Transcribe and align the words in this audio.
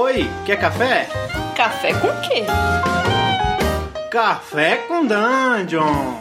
Oi, 0.00 0.28
quer 0.46 0.60
café? 0.60 1.08
Café 1.56 1.92
com 1.94 2.06
quê? 2.20 2.44
Café 4.08 4.76
com 4.86 5.04
Dungeon! 5.04 6.14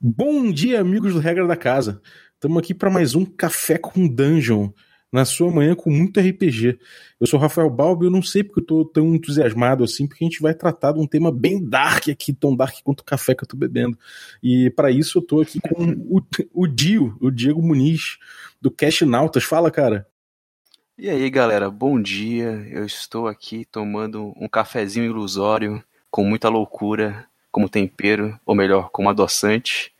Bom 0.00 0.50
dia, 0.50 0.80
amigos 0.80 1.12
do 1.12 1.20
Regra 1.20 1.46
da 1.46 1.56
Casa. 1.56 2.00
Estamos 2.32 2.56
aqui 2.56 2.72
para 2.72 2.88
mais 2.88 3.14
um 3.14 3.26
Café 3.26 3.76
com 3.76 4.08
Dungeon, 4.08 4.70
na 5.12 5.24
sua 5.24 5.50
manhã 5.50 5.74
com 5.74 5.90
muito 5.90 6.20
RPG. 6.20 6.78
Eu 7.18 7.26
sou 7.26 7.40
Rafael 7.40 7.70
Balbi, 7.70 8.06
eu 8.06 8.10
não 8.10 8.22
sei 8.22 8.44
porque 8.44 8.60
eu 8.60 8.66
tô 8.66 8.84
tão 8.84 9.14
entusiasmado 9.14 9.82
assim, 9.82 10.06
porque 10.06 10.24
a 10.24 10.28
gente 10.28 10.42
vai 10.42 10.54
tratar 10.54 10.92
de 10.92 11.00
um 11.00 11.06
tema 11.06 11.32
bem 11.32 11.64
dark 11.64 12.08
aqui, 12.08 12.32
tão 12.32 12.54
dark 12.54 12.76
quanto 12.84 13.00
o 13.00 13.04
café 13.04 13.34
que 13.34 13.42
eu 13.42 13.48
tô 13.48 13.56
bebendo. 13.56 13.98
E 14.42 14.70
para 14.70 14.90
isso 14.90 15.18
eu 15.18 15.22
tô 15.22 15.40
aqui 15.40 15.60
com 15.60 15.92
o, 16.08 16.22
o 16.52 16.66
Dio, 16.66 17.16
o 17.20 17.30
Diego 17.30 17.62
Muniz, 17.62 18.18
do 18.60 18.70
Cash 18.70 19.02
Nautas. 19.02 19.44
Fala, 19.44 19.70
cara. 19.70 20.06
E 20.96 21.08
aí, 21.08 21.30
galera, 21.30 21.70
bom 21.70 22.00
dia. 22.00 22.66
Eu 22.70 22.84
estou 22.84 23.28
aqui 23.28 23.64
tomando 23.64 24.34
um 24.36 24.48
cafezinho 24.48 25.06
ilusório 25.06 25.82
com 26.10 26.24
muita 26.24 26.48
loucura 26.48 27.26
como 27.50 27.68
tempero, 27.68 28.38
ou 28.44 28.54
melhor, 28.54 28.90
como 28.90 29.08
adoçante. 29.08 29.92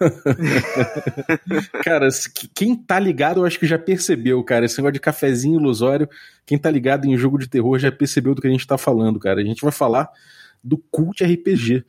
cara, 1.84 2.08
quem 2.54 2.76
tá 2.76 2.98
ligado, 2.98 3.40
eu 3.40 3.46
acho 3.46 3.58
que 3.58 3.66
já 3.66 3.78
percebeu, 3.78 4.42
cara. 4.42 4.64
Esse 4.64 4.78
negócio 4.78 4.94
de 4.94 5.00
cafezinho 5.00 5.60
ilusório, 5.60 6.08
quem 6.46 6.58
tá 6.58 6.70
ligado 6.70 7.06
em 7.06 7.16
jogo 7.16 7.38
de 7.38 7.48
terror 7.48 7.78
já 7.78 7.90
percebeu 7.90 8.34
do 8.34 8.42
que 8.42 8.48
a 8.48 8.50
gente 8.50 8.66
tá 8.66 8.78
falando, 8.78 9.18
cara. 9.18 9.40
A 9.40 9.44
gente 9.44 9.62
vai 9.62 9.72
falar 9.72 10.08
do 10.62 10.78
Cult 10.90 11.22
RPG, 11.22 11.84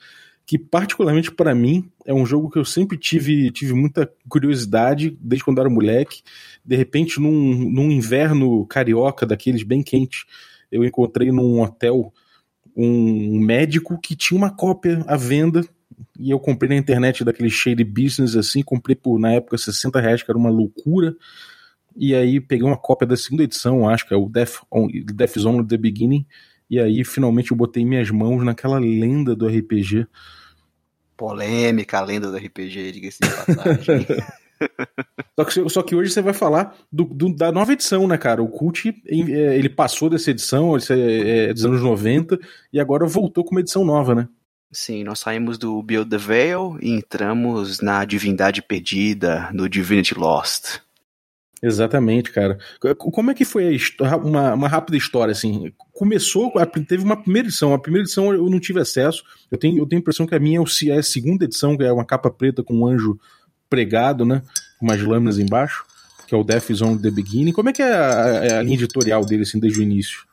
que 0.46 0.60
particularmente 0.60 1.32
para 1.32 1.56
mim 1.56 1.90
é 2.06 2.14
um 2.14 2.26
jogo 2.26 2.50
que 2.50 2.60
eu 2.60 2.66
sempre 2.66 2.98
tive, 2.98 3.50
tive 3.52 3.74
muita 3.74 4.12
curiosidade 4.30 5.18
desde 5.20 5.44
quando 5.44 5.60
era 5.60 5.70
moleque. 5.70 6.22
De 6.64 6.76
repente, 6.76 7.20
num, 7.20 7.70
num 7.72 7.92
inverno 7.92 8.66
carioca, 8.68 9.26
daqueles 9.26 9.64
bem 9.64 9.82
quente, 9.82 10.26
eu 10.72 10.84
encontrei 10.84 11.32
num 11.32 11.62
hotel 11.62 12.14
um 12.76 13.40
médico 13.40 13.98
que 14.00 14.16
tinha 14.16 14.38
uma 14.38 14.54
cópia 14.54 15.04
à 15.08 15.16
venda 15.16 15.66
e 16.20 16.32
eu 16.32 16.40
comprei 16.40 16.70
na 16.70 16.76
internet 16.76 17.24
daquele 17.24 17.50
shady 17.50 17.84
business 17.84 18.36
assim, 18.36 18.62
comprei 18.62 18.96
por 18.96 19.20
na 19.20 19.34
época 19.34 19.58
60 19.58 20.00
reais, 20.00 20.24
que 20.24 20.32
era 20.32 20.38
uma 20.38 20.50
loucura. 20.50 21.16
E 21.96 22.14
aí 22.14 22.42
peguei 22.42 22.66
uma 22.66 22.78
cópia 22.78 23.08
da 23.08 23.16
segunda 23.16 23.44
edição, 23.44 23.88
acho 23.88 24.08
que 24.08 24.14
é 24.14 24.18
o 24.18 24.28
Death, 24.28 24.62
on, 24.72 24.88
Death 24.88 25.40
Zone 25.40 25.66
The 25.66 25.78
Beginning. 25.78 26.26
E 26.70 26.80
aí 26.80 27.04
finalmente 27.04 27.52
eu 27.52 27.58
botei 27.58 27.86
minhas 27.86 28.10
mãos 28.10 28.44
naquela 28.44 28.80
lenda 28.80 29.36
do 29.36 29.48
RPG. 29.48 30.08
Polêmica 31.16 32.00
a 32.00 32.02
lenda 32.02 32.30
do 32.30 32.38
RPG, 32.38 32.92
diga-se 32.92 33.20
de 33.22 33.30
passagem. 33.30 34.06
Só 35.38 35.46
que, 35.46 35.70
só 35.70 35.84
que 35.84 35.96
hoje 35.96 36.12
você 36.12 36.22
vai 36.22 36.34
falar 36.34 36.76
do, 36.92 37.04
do, 37.04 37.36
da 37.36 37.52
nova 37.52 37.74
edição, 37.74 38.08
né, 38.08 38.18
cara? 38.18 38.42
O 38.42 38.48
Cult, 38.48 38.90
é, 39.06 39.58
ele 39.58 39.68
passou 39.68 40.10
dessa 40.10 40.32
edição, 40.32 40.78
é, 40.78 41.50
é 41.50 41.54
dos 41.54 41.66
anos 41.66 41.82
90, 41.82 42.40
e 42.72 42.80
agora 42.80 43.06
voltou 43.06 43.44
com 43.44 43.52
uma 43.52 43.60
edição 43.60 43.84
nova, 43.84 44.16
né? 44.16 44.30
Sim, 44.76 45.06
nós 45.06 45.20
saímos 45.20 45.58
do 45.58 45.82
Build 45.82 46.10
the 46.10 46.18
Veil 46.18 46.78
e 46.82 46.92
entramos 46.92 47.80
na 47.80 48.04
Divindade 48.04 48.62
Perdida, 48.62 49.50
no 49.54 49.70
Divinity 49.70 50.14
Lost. 50.14 50.80
Exatamente, 51.64 52.30
cara. 52.30 52.58
Como 52.98 53.32
é 53.32 53.34
que 53.34 53.46
foi 53.46 53.78
uma, 54.22 54.54
uma 54.54 54.68
rápida 54.68 54.98
história, 54.98 55.32
assim? 55.32 55.72
Começou, 55.94 56.52
teve 56.86 57.06
uma 57.06 57.16
primeira 57.16 57.48
edição. 57.48 57.74
A 57.74 57.80
primeira 57.80 58.04
edição 58.04 58.34
eu 58.34 58.50
não 58.50 58.60
tive 58.60 58.82
acesso. 58.82 59.24
Eu 59.50 59.58
tenho, 59.58 59.78
eu 59.78 59.86
tenho 59.86 60.00
a 60.00 60.02
impressão 60.02 60.28
que 60.28 60.36
a 60.36 60.40
minha 60.40 60.60
é 60.60 60.98
a 60.98 61.02
segunda 61.02 61.46
edição, 61.46 61.78
que 61.78 61.84
é 61.86 61.94
uma 61.94 62.06
capa 62.06 62.30
preta 62.30 62.62
com 62.62 62.74
um 62.82 62.86
anjo 62.86 63.18
pregado, 63.70 64.26
né? 64.26 64.42
Com 64.78 64.88
umas 64.88 65.02
lâminas 65.02 65.40
embaixo, 65.40 65.86
que 66.28 66.36
é 66.36 66.38
o 66.38 66.44
Death 66.44 66.74
Zone 66.74 67.02
The 67.02 67.12
Beginning. 67.12 67.54
Como 67.54 67.70
é 67.70 67.74
que 67.74 67.82
é 67.82 67.94
a, 67.94 68.42
é 68.44 68.58
a 68.58 68.62
linha 68.62 68.76
editorial 68.76 69.26
dele, 69.26 69.44
assim, 69.44 69.58
desde 69.58 69.80
o 69.80 69.84
início? 69.84 70.26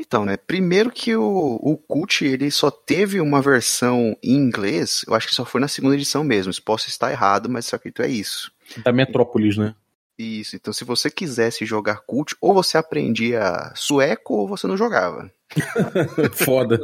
Então, 0.00 0.24
né, 0.24 0.38
primeiro 0.38 0.90
que 0.90 1.14
o, 1.14 1.60
o 1.62 1.76
Cult, 1.76 2.24
ele 2.24 2.50
só 2.50 2.70
teve 2.70 3.20
uma 3.20 3.42
versão 3.42 4.16
em 4.22 4.34
inglês, 4.34 5.04
eu 5.06 5.14
acho 5.14 5.28
que 5.28 5.34
só 5.34 5.44
foi 5.44 5.60
na 5.60 5.68
segunda 5.68 5.94
edição 5.94 6.24
mesmo, 6.24 6.52
posso 6.64 6.88
estar 6.88 7.10
errado, 7.10 7.50
mas 7.50 7.66
só 7.66 7.76
que 7.76 7.92
é 7.98 8.08
isso. 8.08 8.50
Da 8.82 8.92
Metrópolis, 8.92 9.58
né? 9.58 9.74
Isso, 10.18 10.56
então 10.56 10.72
se 10.72 10.84
você 10.84 11.10
quisesse 11.10 11.66
jogar 11.66 12.00
Cult, 12.06 12.34
ou 12.40 12.54
você 12.54 12.78
aprendia 12.78 13.70
sueco 13.74 14.34
ou 14.34 14.48
você 14.48 14.66
não 14.66 14.76
jogava. 14.76 15.30
Foda. 16.32 16.80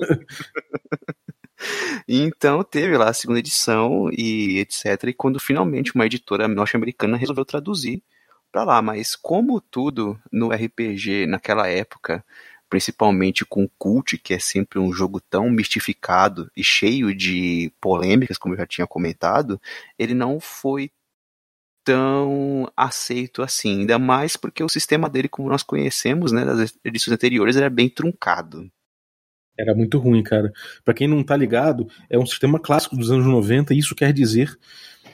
Então 2.07 2.63
teve 2.63 2.99
lá 2.99 3.09
a 3.09 3.15
segunda 3.15 3.39
edição 3.39 4.11
e 4.13 4.59
etc. 4.59 5.05
E 5.05 5.15
quando 5.15 5.41
finalmente 5.41 5.95
uma 5.95 6.05
editora 6.05 6.47
norte-americana 6.47 7.17
resolveu 7.17 7.47
traduzir 7.47 8.03
para 8.53 8.65
lá. 8.65 8.83
Mas 8.83 9.17
como 9.17 9.61
tudo 9.61 10.19
no 10.31 10.51
RPG 10.51 11.27
naquela 11.27 11.67
época, 11.67 12.25
principalmente 12.69 13.45
com 13.45 13.69
Cult, 13.79 14.19
que 14.19 14.35
é 14.35 14.39
sempre 14.39 14.79
um 14.79 14.93
jogo 14.93 15.21
tão 15.21 15.51
mistificado 15.51 16.51
e 16.57 16.65
cheio 16.65 17.15
de 17.15 17.73
polêmicas, 17.81 18.39
como 18.39 18.55
eu 18.55 18.59
já 18.59 18.67
tinha 18.67 18.87
comentado, 18.87 19.61
ele 19.99 20.15
não 20.15 20.41
foi 20.41 20.91
tão 21.85 22.71
aceito 22.77 23.43
assim, 23.43 23.81
ainda 23.81 23.97
mais 23.97 24.37
porque 24.37 24.63
o 24.63 24.69
sistema 24.69 25.09
dele, 25.09 25.29
como 25.29 25.49
nós 25.49 25.63
conhecemos, 25.63 26.33
né, 26.33 26.45
das 26.45 26.77
edições 26.85 27.15
anteriores, 27.15 27.57
era 27.57 27.71
bem 27.71 27.89
truncado. 27.89 28.69
Era 29.57 29.75
muito 29.75 29.99
ruim, 29.99 30.23
cara. 30.23 30.53
Para 30.85 30.93
quem 30.93 31.07
não 31.07 31.23
tá 31.23 31.37
ligado, 31.37 31.89
é 32.11 32.19
um 32.19 32.27
sistema 32.27 32.59
clássico 32.59 32.97
dos 32.97 33.11
anos 33.11 33.25
90, 33.25 33.73
e 33.73 33.79
isso 33.79 33.95
quer 33.95 34.13
dizer 34.13 34.59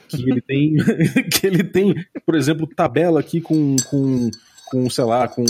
que 0.08 0.22
ele 0.22 0.40
tem, 0.40 0.76
que 1.30 1.46
ele 1.46 1.62
tem, 1.62 1.94
por 2.24 2.34
exemplo, 2.34 2.66
tabela 2.66 3.20
aqui 3.20 3.40
com, 3.40 3.76
com, 3.86 4.30
com, 4.72 4.88
sei 4.88 5.04
lá, 5.04 5.28
com 5.28 5.44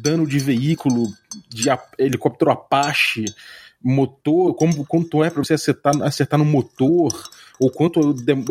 dano 0.00 0.26
de 0.26 0.38
veículo, 0.38 1.12
de 1.50 1.68
helicóptero 1.98 2.50
Apache, 2.50 3.26
motor, 3.84 4.54
como, 4.54 4.86
quanto 4.86 5.22
é 5.22 5.28
para 5.28 5.44
você 5.44 5.52
acertar, 5.52 5.94
acertar 6.02 6.38
no 6.38 6.46
motor, 6.46 7.12
ou 7.60 7.70
quanto, 7.70 8.00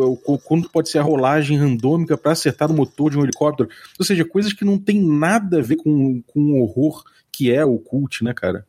ou 0.00 0.38
quanto 0.38 0.70
pode 0.70 0.88
ser 0.88 0.98
a 0.98 1.02
rolagem 1.02 1.58
randômica 1.58 2.16
para 2.16 2.30
acertar 2.30 2.68
no 2.68 2.76
motor 2.76 3.10
de 3.10 3.18
um 3.18 3.24
helicóptero. 3.24 3.68
Ou 3.98 4.04
seja, 4.04 4.24
coisas 4.24 4.52
que 4.52 4.64
não 4.64 4.78
tem 4.78 5.02
nada 5.02 5.58
a 5.58 5.62
ver 5.62 5.76
com, 5.76 6.22
com 6.22 6.40
o 6.52 6.62
horror 6.62 7.02
que 7.32 7.52
é 7.52 7.64
o 7.64 7.76
cult, 7.78 8.22
né, 8.22 8.32
cara? 8.32 8.64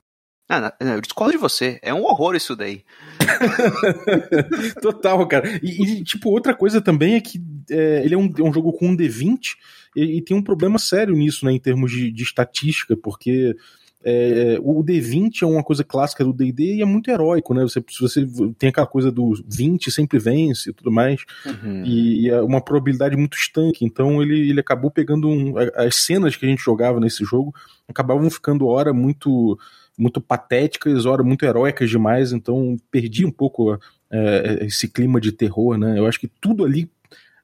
Ah, 0.49 0.73
eu 0.79 0.99
discordo 0.99 1.33
de 1.33 1.37
você. 1.37 1.79
É 1.83 1.93
um 1.93 2.03
horror 2.03 2.35
isso 2.35 2.55
daí. 2.55 2.83
Total, 4.81 5.27
cara. 5.27 5.47
E, 5.61 5.99
e, 5.99 6.03
tipo, 6.03 6.31
outra 6.31 6.55
coisa 6.55 6.81
também 6.81 7.13
é 7.13 7.21
que 7.21 7.39
é, 7.69 8.01
ele 8.03 8.15
é 8.15 8.17
um, 8.17 8.33
é 8.35 8.41
um, 8.41 8.51
jogo 8.51 8.73
com 8.73 8.87
um 8.87 8.97
D20 8.97 9.55
e, 9.95 10.17
e, 10.17 10.21
tem 10.23 10.35
um 10.35 10.41
problema 10.41 10.79
sério 10.79 11.15
nisso, 11.15 11.45
né, 11.45 11.51
em 11.51 11.59
termos 11.59 11.91
de, 11.91 12.11
de 12.11 12.23
estatística, 12.23 12.97
porque 12.97 13.55
é, 14.03 14.57
o 14.63 14.83
D20 14.83 15.43
é 15.43 15.45
uma 15.45 15.63
coisa 15.63 15.83
clássica 15.83 16.23
do 16.23 16.33
D&D 16.33 16.77
e 16.77 16.81
é 16.81 16.85
muito 16.85 17.11
heróico, 17.11 17.53
né? 17.53 17.61
Você, 17.61 17.83
você 17.99 18.25
tem 18.57 18.69
aquela 18.69 18.87
coisa 18.87 19.11
do 19.11 19.33
20 19.45 19.91
sempre 19.91 20.17
vence 20.17 20.69
e 20.69 20.73
tudo 20.73 20.91
mais, 20.91 21.23
uhum. 21.45 21.83
e, 21.85 22.21
e, 22.21 22.29
é 22.29 22.41
uma 22.41 22.61
probabilidade 22.61 23.15
muito 23.15 23.37
estanque. 23.37 23.85
Então 23.85 24.21
ele, 24.21 24.49
ele 24.49 24.59
acabou 24.59 24.89
pegando 24.89 25.29
um, 25.29 25.53
as 25.75 25.95
cenas 25.95 26.35
que 26.35 26.45
a 26.45 26.49
gente 26.49 26.63
jogava 26.63 26.99
nesse 26.99 27.23
jogo 27.23 27.53
acabavam 27.87 28.29
ficando 28.29 28.67
hora 28.67 28.93
muito 28.93 29.59
muito 29.99 30.21
patéticas, 30.21 31.05
hora 31.05 31.21
muito 31.21 31.45
heróicas 31.45 31.89
demais, 31.89 32.31
então 32.31 32.77
perdi 32.89 33.25
um 33.25 33.31
pouco 33.31 33.77
é, 34.09 34.65
esse 34.65 34.87
clima 34.87 35.19
de 35.19 35.33
terror, 35.33 35.77
né? 35.77 35.99
Eu 35.99 36.07
acho 36.07 36.19
que 36.19 36.27
tudo 36.27 36.63
ali 36.63 36.89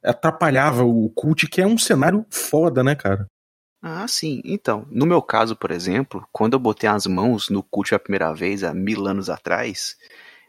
atrapalhava 0.02 0.84
o 0.84 1.10
cult, 1.10 1.48
que 1.48 1.62
é 1.62 1.68
um 1.68 1.78
cenário 1.78 2.26
foda, 2.30 2.84
né, 2.84 2.96
cara? 2.96 3.28
Ah, 3.82 4.08
sim. 4.08 4.42
Então, 4.46 4.88
no 4.90 5.06
meu 5.06 5.22
caso, 5.22 5.56
por 5.56 5.70
exemplo, 5.70 6.26
quando 6.32 6.54
eu 6.54 6.60
botei 6.60 6.90
as 6.90 7.06
mãos 7.06 7.50
no 7.50 7.62
cult 7.62 7.94
a 7.94 8.00
primeira 8.00 8.34
vez, 8.34 8.64
há 8.64 8.74
mil 8.74 9.06
anos 9.06 9.30
atrás, 9.30 9.98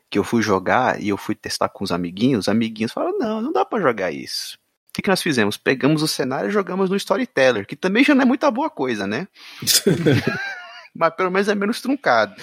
que 0.08 0.18
eu 0.18 0.24
fui 0.24 0.40
jogar 0.40 1.02
e 1.02 1.08
eu 1.08 1.16
fui 1.16 1.34
testar 1.34 1.68
com 1.68 1.84
os 1.84 1.92
amiguinhos, 1.92 2.44
os 2.44 2.48
amiguinhos 2.48 2.92
falaram, 2.92 3.18
não, 3.18 3.42
não 3.42 3.52
dá 3.52 3.64
para 3.64 3.82
jogar 3.82 4.12
isso. 4.12 4.56
O 4.90 4.92
que, 4.96 5.02
que 5.02 5.10
nós 5.10 5.20
fizemos? 5.20 5.58
Pegamos 5.58 6.02
o 6.02 6.08
cenário 6.08 6.48
e 6.48 6.52
jogamos 6.52 6.88
no 6.88 6.96
Storyteller, 6.96 7.66
que 7.66 7.76
também 7.76 8.02
já 8.02 8.14
não 8.14 8.22
é 8.22 8.24
muita 8.24 8.50
boa 8.50 8.70
coisa, 8.70 9.06
né? 9.06 9.28
mas 10.98 11.14
pelo 11.14 11.30
menos 11.30 11.48
é 11.48 11.54
menos 11.54 11.80
truncado. 11.80 12.34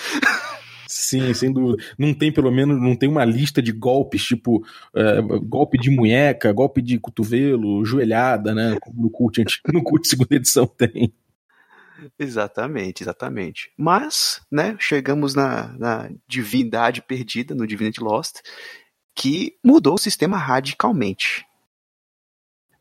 Sim, 0.87 1.33
sem 1.33 1.51
dúvida. 1.51 1.83
Não 1.97 2.13
tem, 2.13 2.31
pelo 2.31 2.51
menos, 2.51 2.79
não 2.79 2.95
tem 2.95 3.09
uma 3.09 3.25
lista 3.25 3.61
de 3.61 3.71
golpes, 3.71 4.23
tipo 4.23 4.63
é, 4.95 5.21
golpe 5.41 5.77
de 5.77 5.89
munheca, 5.89 6.53
golpe 6.53 6.81
de 6.81 6.99
cotovelo, 6.99 7.83
joelhada, 7.83 8.53
né? 8.53 8.77
No 8.93 9.09
cult, 9.09 9.43
no 9.73 9.83
cult 9.83 10.07
segunda 10.07 10.35
edição 10.35 10.67
tem. 10.67 11.11
Exatamente, 12.19 13.03
exatamente. 13.03 13.71
Mas, 13.77 14.41
né, 14.51 14.75
chegamos 14.79 15.33
na, 15.33 15.73
na 15.77 16.11
divindade 16.27 17.01
perdida, 17.01 17.55
no 17.55 17.65
Divinity 17.65 18.01
Lost, 18.01 18.41
que 19.15 19.57
mudou 19.63 19.95
o 19.95 19.99
sistema 19.99 20.37
radicalmente. 20.37 21.45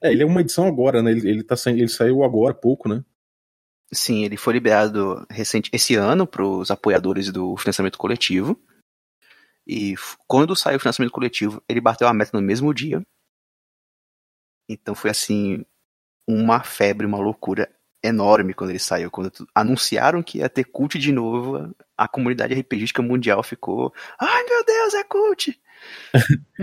É, 0.02 0.10
ele 0.10 0.22
é 0.22 0.26
uma 0.26 0.40
edição 0.40 0.66
agora, 0.66 1.02
né? 1.02 1.12
Ele, 1.12 1.28
ele, 1.28 1.42
tá, 1.42 1.54
ele 1.66 1.88
saiu 1.88 2.24
agora 2.24 2.52
há 2.52 2.56
pouco, 2.56 2.88
né? 2.88 3.04
Sim, 3.94 4.24
ele 4.24 4.36
foi 4.36 4.54
liberado 4.54 5.26
recente 5.28 5.70
esse 5.72 5.94
ano 5.94 6.26
para 6.26 6.44
os 6.44 6.70
apoiadores 6.70 7.30
do 7.30 7.56
financiamento 7.56 7.98
coletivo. 7.98 8.58
E 9.66 9.94
quando 10.26 10.56
saiu 10.56 10.76
o 10.76 10.80
financiamento 10.80 11.12
coletivo, 11.12 11.62
ele 11.68 11.80
bateu 11.80 12.08
a 12.08 12.14
meta 12.14 12.30
no 12.32 12.42
mesmo 12.42 12.72
dia. 12.72 13.02
Então 14.68 14.94
foi 14.94 15.10
assim, 15.10 15.64
uma 16.26 16.62
febre, 16.62 17.06
uma 17.06 17.18
loucura 17.18 17.70
enorme 18.02 18.54
quando 18.54 18.70
ele 18.70 18.78
saiu. 18.78 19.10
Quando 19.10 19.30
anunciaram 19.54 20.22
que 20.22 20.38
ia 20.38 20.48
ter 20.48 20.64
cult 20.64 20.98
de 20.98 21.12
novo, 21.12 21.74
a 21.96 22.08
comunidade 22.08 22.54
RPGística 22.54 23.02
mundial 23.02 23.42
ficou. 23.42 23.92
Ai 24.18 24.44
meu 24.44 24.64
Deus, 24.64 24.94
é 24.94 25.04
cult! 25.04 25.61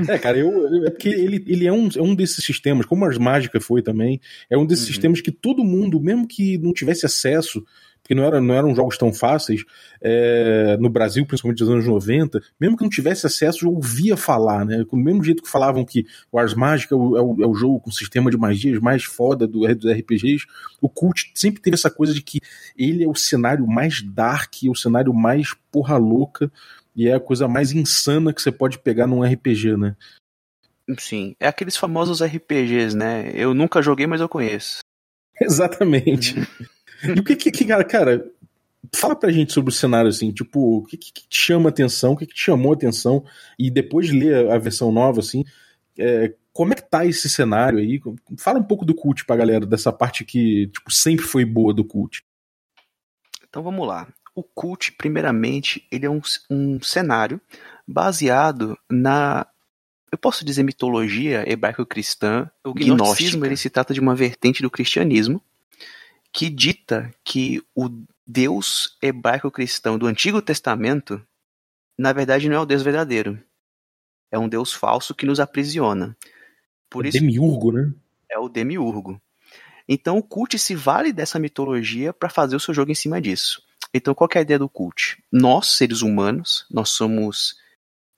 É, 0.08 0.18
cara, 0.18 0.38
eu, 0.38 0.86
é 0.86 0.90
porque 0.90 1.10
ele, 1.10 1.44
ele 1.48 1.68
é, 1.68 1.72
um, 1.72 1.90
é 1.96 2.02
um 2.02 2.16
desses 2.16 2.44
sistemas, 2.44 2.86
como 2.86 3.06
Ars 3.06 3.18
Mágica 3.18 3.60
foi 3.60 3.82
também, 3.82 4.20
é 4.50 4.58
um 4.58 4.66
desses 4.66 4.86
uhum. 4.86 4.92
sistemas 4.92 5.22
que 5.22 5.32
todo 5.32 5.64
mundo, 5.64 6.00
mesmo 6.00 6.28
que 6.28 6.58
não 6.58 6.74
tivesse 6.74 7.06
acesso, 7.06 7.64
porque 8.10 8.16
não, 8.16 8.24
era, 8.24 8.42
não 8.42 8.56
eram 8.56 8.74
jogos 8.74 8.98
tão 8.98 9.14
fáceis, 9.14 9.64
é, 10.02 10.78
no 10.80 10.90
Brasil, 10.90 11.26
principalmente 11.28 11.60
nos 11.62 11.70
anos 11.70 11.86
90, 11.86 12.42
mesmo 12.60 12.76
que 12.76 12.84
não 12.84 12.90
tivesse 12.90 13.28
acesso, 13.28 13.66
eu 13.66 13.74
ouvia 13.74 14.18
falar, 14.18 14.66
né? 14.66 14.84
Do 14.84 14.98
mesmo 14.98 15.24
jeito 15.24 15.44
que 15.44 15.50
falavam 15.50 15.86
que 15.86 16.08
o 16.32 16.40
Ars 16.40 16.56
Magic 16.56 16.92
é 16.92 16.96
o, 16.96 17.18
é 17.18 17.22
o, 17.22 17.44
é 17.44 17.48
o 17.48 17.54
jogo 17.54 17.80
com 17.80 17.92
sistema 17.92 18.32
de 18.32 18.38
magias 18.38 18.80
mais 18.80 19.04
foda 19.04 19.46
do, 19.46 19.60
dos 19.76 19.92
RPGs, 19.92 20.46
o 20.82 20.90
Cult 20.90 21.32
sempre 21.36 21.62
teve 21.62 21.76
essa 21.76 21.92
coisa 21.92 22.12
de 22.12 22.24
que 22.24 22.40
ele 22.76 23.04
é 23.04 23.08
o 23.08 23.14
cenário 23.14 23.68
mais 23.68 24.02
dark, 24.02 24.54
o 24.68 24.76
cenário 24.76 25.14
mais 25.14 25.54
porra 25.72 25.98
louca, 25.98 26.52
e 26.96 27.08
é 27.08 27.14
a 27.14 27.20
coisa 27.20 27.48
mais 27.48 27.72
insana 27.72 28.34
que 28.34 28.42
você 28.42 28.52
pode 28.52 28.80
pegar 28.80 29.08
num 29.08 29.24
RPG, 29.24 29.78
né? 29.78 29.96
Sim, 30.98 31.36
é 31.40 31.48
aqueles 31.48 31.78
famosos 31.78 32.22
RPGs, 32.22 32.96
né? 32.96 33.32
Eu 33.34 33.54
nunca 33.54 33.82
joguei, 33.82 34.08
mas 34.08 34.22
eu 34.22 34.30
conheço. 34.30 34.80
Exatamente. 35.40 36.36
E 37.04 37.20
o 37.20 37.24
que 37.24 37.36
que, 37.36 37.66
cara, 37.66 37.84
cara, 37.84 38.26
fala 38.94 39.16
pra 39.16 39.32
gente 39.32 39.54
sobre 39.54 39.72
o 39.72 39.76
cenário, 39.76 40.10
assim, 40.10 40.32
tipo, 40.32 40.80
o 40.80 40.86
que, 40.86 40.98
que, 40.98 41.12
te 41.12 41.38
chama 41.38 41.70
atenção, 41.70 42.14
o 42.14 42.18
que, 42.18 42.26
que 42.26 42.34
te 42.34 42.42
chamou 42.42 42.74
atenção, 42.74 43.24
e 43.58 43.70
depois 43.70 44.08
de 44.08 44.18
ler 44.18 44.52
a 44.52 44.58
versão 44.58 44.92
nova, 44.92 45.20
assim, 45.20 45.46
é, 45.98 46.34
como 46.52 46.74
é 46.74 46.76
que 46.76 46.90
tá 46.90 47.06
esse 47.06 47.30
cenário 47.30 47.80
aí? 47.80 48.02
Fala 48.38 48.60
um 48.60 48.64
pouco 48.64 48.84
do 48.84 48.96
cult 48.96 49.26
pra 49.26 49.36
galera, 49.36 49.66
dessa 49.66 49.94
parte 49.94 50.26
que, 50.26 50.68
tipo, 50.68 50.92
sempre 50.92 51.26
foi 51.26 51.46
boa 51.46 51.74
do 51.74 51.86
cult. 51.86 52.24
Então 53.48 53.64
vamos 53.64 53.88
lá. 53.88 54.08
O 54.40 54.44
cult, 54.44 54.94
primeiramente, 54.94 55.86
ele 55.92 56.06
é 56.06 56.10
um, 56.10 56.22
um 56.50 56.82
cenário 56.82 57.42
baseado 57.86 58.78
na 58.90 59.46
eu 60.10 60.18
posso 60.18 60.46
dizer 60.46 60.64
mitologia 60.64 61.44
hebraico-cristã. 61.46 62.50
O 62.64 62.74
gnosticismo 62.74 63.46
ele 63.46 63.58
se 63.58 63.70
trata 63.70 63.94
de 63.94 64.00
uma 64.00 64.16
vertente 64.16 64.62
do 64.62 64.72
cristianismo 64.72 65.42
que 66.32 66.50
dita 66.50 67.14
que 67.22 67.62
o 67.76 67.90
Deus 68.26 68.98
hebraico-cristão 69.02 69.98
do 69.98 70.08
Antigo 70.08 70.42
Testamento, 70.42 71.22
na 71.98 72.14
verdade, 72.14 72.48
não 72.48 72.56
é 72.56 72.60
o 72.60 72.66
Deus 72.66 72.82
verdadeiro. 72.82 73.38
É 74.32 74.40
um 74.40 74.48
Deus 74.48 74.74
falso 74.74 75.14
que 75.14 75.26
nos 75.26 75.40
aprisiona. 75.40 76.16
Por 76.90 77.06
é 77.06 77.10
isso, 77.10 77.20
demiurgo, 77.20 77.74
né? 77.74 77.92
É 78.32 78.40
o 78.40 78.48
demiurgo. 78.48 79.22
Então 79.88 80.18
o 80.18 80.24
cult 80.24 80.58
se 80.58 80.76
vale 80.76 81.12
dessa 81.12 81.38
mitologia 81.40 82.14
para 82.14 82.30
fazer 82.30 82.56
o 82.56 82.60
seu 82.60 82.74
jogo 82.74 82.92
em 82.92 82.96
cima 82.96 83.20
disso. 83.20 83.62
Então 83.94 84.14
qual 84.14 84.30
é 84.36 84.40
a 84.40 84.42
ideia 84.42 84.60
do 84.60 84.70
cult? 84.70 85.22
Nós, 85.32 85.68
seres 85.68 86.02
humanos, 86.02 86.66
nós 86.70 86.90
somos 86.90 87.56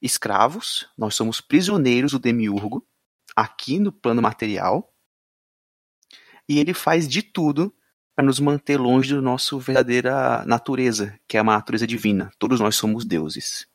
escravos, 0.02 0.88
nós 0.98 1.16
somos 1.16 1.40
prisioneiros 1.40 2.12
do 2.12 2.20
demiurgo 2.20 2.86
aqui 3.36 3.80
no 3.80 3.92
plano 3.92 4.22
material. 4.22 4.94
E 6.50 6.60
ele 6.60 6.74
faz 6.74 7.08
de 7.08 7.22
tudo 7.22 7.74
para 8.16 8.26
nos 8.26 8.40
manter 8.40 8.78
longe 8.78 9.14
da 9.14 9.22
nossa 9.22 9.58
verdadeira 9.58 10.44
natureza, 10.46 11.18
que 11.28 11.38
é 11.38 11.42
uma 11.42 11.54
natureza 11.54 11.88
divina. 11.88 12.32
Todos 12.38 12.60
nós 12.60 12.76
somos 12.76 13.06
deuses. 13.06 13.68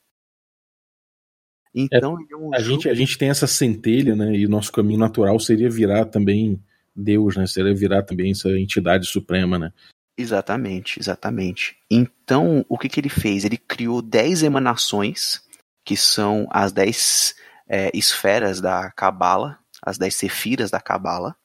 Então, 1.75 2.19
é, 2.19 2.32
é 2.32 2.37
um 2.37 2.54
a, 2.54 2.58
jogo... 2.58 2.72
gente, 2.72 2.88
a 2.88 2.94
gente 2.94 3.19
tem 3.19 3.28
essa 3.28 3.46
centelha, 3.46 4.14
né? 4.16 4.34
E 4.34 4.46
o 4.46 4.49
nosso 4.49 4.72
caminho 4.72 4.99
natural 4.99 5.38
seria 5.38 5.70
virar 5.70 6.06
também 6.06 6.62
Deus, 6.94 7.37
né? 7.37 7.46
Seria 7.46 7.75
virar 7.75 8.02
também 8.02 8.31
essa 8.32 8.50
entidade 8.58 9.06
suprema, 9.06 9.58
né? 9.58 9.72
Exatamente, 10.18 10.98
exatamente. 10.98 11.76
Então, 11.90 12.64
o 12.68 12.78
que, 12.78 12.88
que 12.88 13.00
ele 13.00 13.08
fez? 13.08 13.44
Ele 13.44 13.58
criou 13.58 14.00
dez 14.00 14.42
emanações, 14.42 15.42
que 15.84 15.96
são 15.96 16.48
as 16.50 16.72
dez 16.72 17.34
é, 17.68 17.90
esferas 17.92 18.60
da 18.60 18.90
Cabala, 18.90 19.58
as 19.82 19.98
dez 19.98 20.14
sefiras 20.14 20.70
da 20.70 20.80
Cabala, 20.80 21.36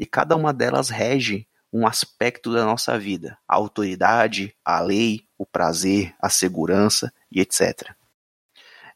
e 0.00 0.06
cada 0.06 0.36
uma 0.36 0.54
delas 0.54 0.88
rege 0.88 1.46
um 1.70 1.86
aspecto 1.86 2.52
da 2.52 2.64
nossa 2.64 2.98
vida: 2.98 3.36
a 3.46 3.56
autoridade, 3.56 4.54
a 4.64 4.80
lei, 4.80 5.26
o 5.36 5.44
prazer, 5.44 6.14
a 6.18 6.30
segurança 6.30 7.12
e 7.30 7.40
etc. 7.40 7.90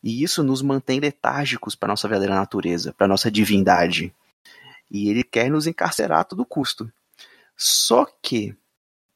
E 0.03 0.23
isso 0.23 0.43
nos 0.43 0.63
mantém 0.63 1.01
letárgicos 1.01 1.75
para 1.75 1.89
nossa 1.89 2.09
verdadeira 2.09 2.37
natureza, 2.37 2.95
para 2.95 3.09
nossa 3.09 3.31
divindade. 3.31 4.15
E 4.91 5.11
ele 5.11 5.23
quer 5.23 5.51
nos 5.51 5.67
encarcerar 5.67 6.21
a 6.21 6.25
todo 6.25 6.47
custo. 6.47 6.91
Só 7.57 8.07
que 8.23 8.57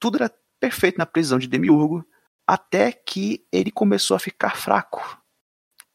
tudo 0.02 0.16
era 0.16 0.34
perfeito 0.58 0.98
na 0.98 1.06
prisão 1.06 1.38
de 1.38 1.46
Demiurgo, 1.46 2.04
até 2.44 2.90
que 2.90 3.46
ele 3.52 3.70
começou 3.70 4.16
a 4.16 4.18
ficar 4.18 4.56
fraco. 4.56 5.22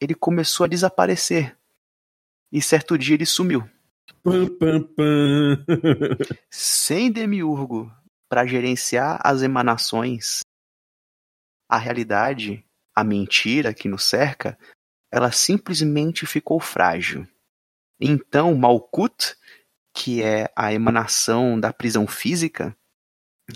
Ele 0.00 0.14
começou 0.14 0.64
a 0.64 0.66
desaparecer. 0.66 1.54
E 2.50 2.62
certo 2.62 2.96
dia 2.96 3.16
ele 3.16 3.26
sumiu. 3.26 3.68
Pam, 4.22 4.46
pam, 4.46 4.82
pam. 4.82 5.66
Sem 6.50 7.12
demiurgo 7.12 7.92
para 8.30 8.46
gerenciar 8.46 9.20
as 9.22 9.42
emanações, 9.42 10.40
a 11.68 11.76
realidade, 11.76 12.64
a 12.94 13.04
mentira 13.04 13.74
que 13.74 13.88
nos 13.88 14.04
cerca, 14.04 14.58
ela 15.12 15.30
simplesmente 15.30 16.24
ficou 16.24 16.58
frágil. 16.58 17.28
Então, 18.00 18.54
Malkut, 18.54 19.36
que 19.94 20.22
é 20.22 20.50
a 20.56 20.72
emanação 20.72 21.60
da 21.60 21.74
prisão 21.74 22.06
física, 22.06 22.74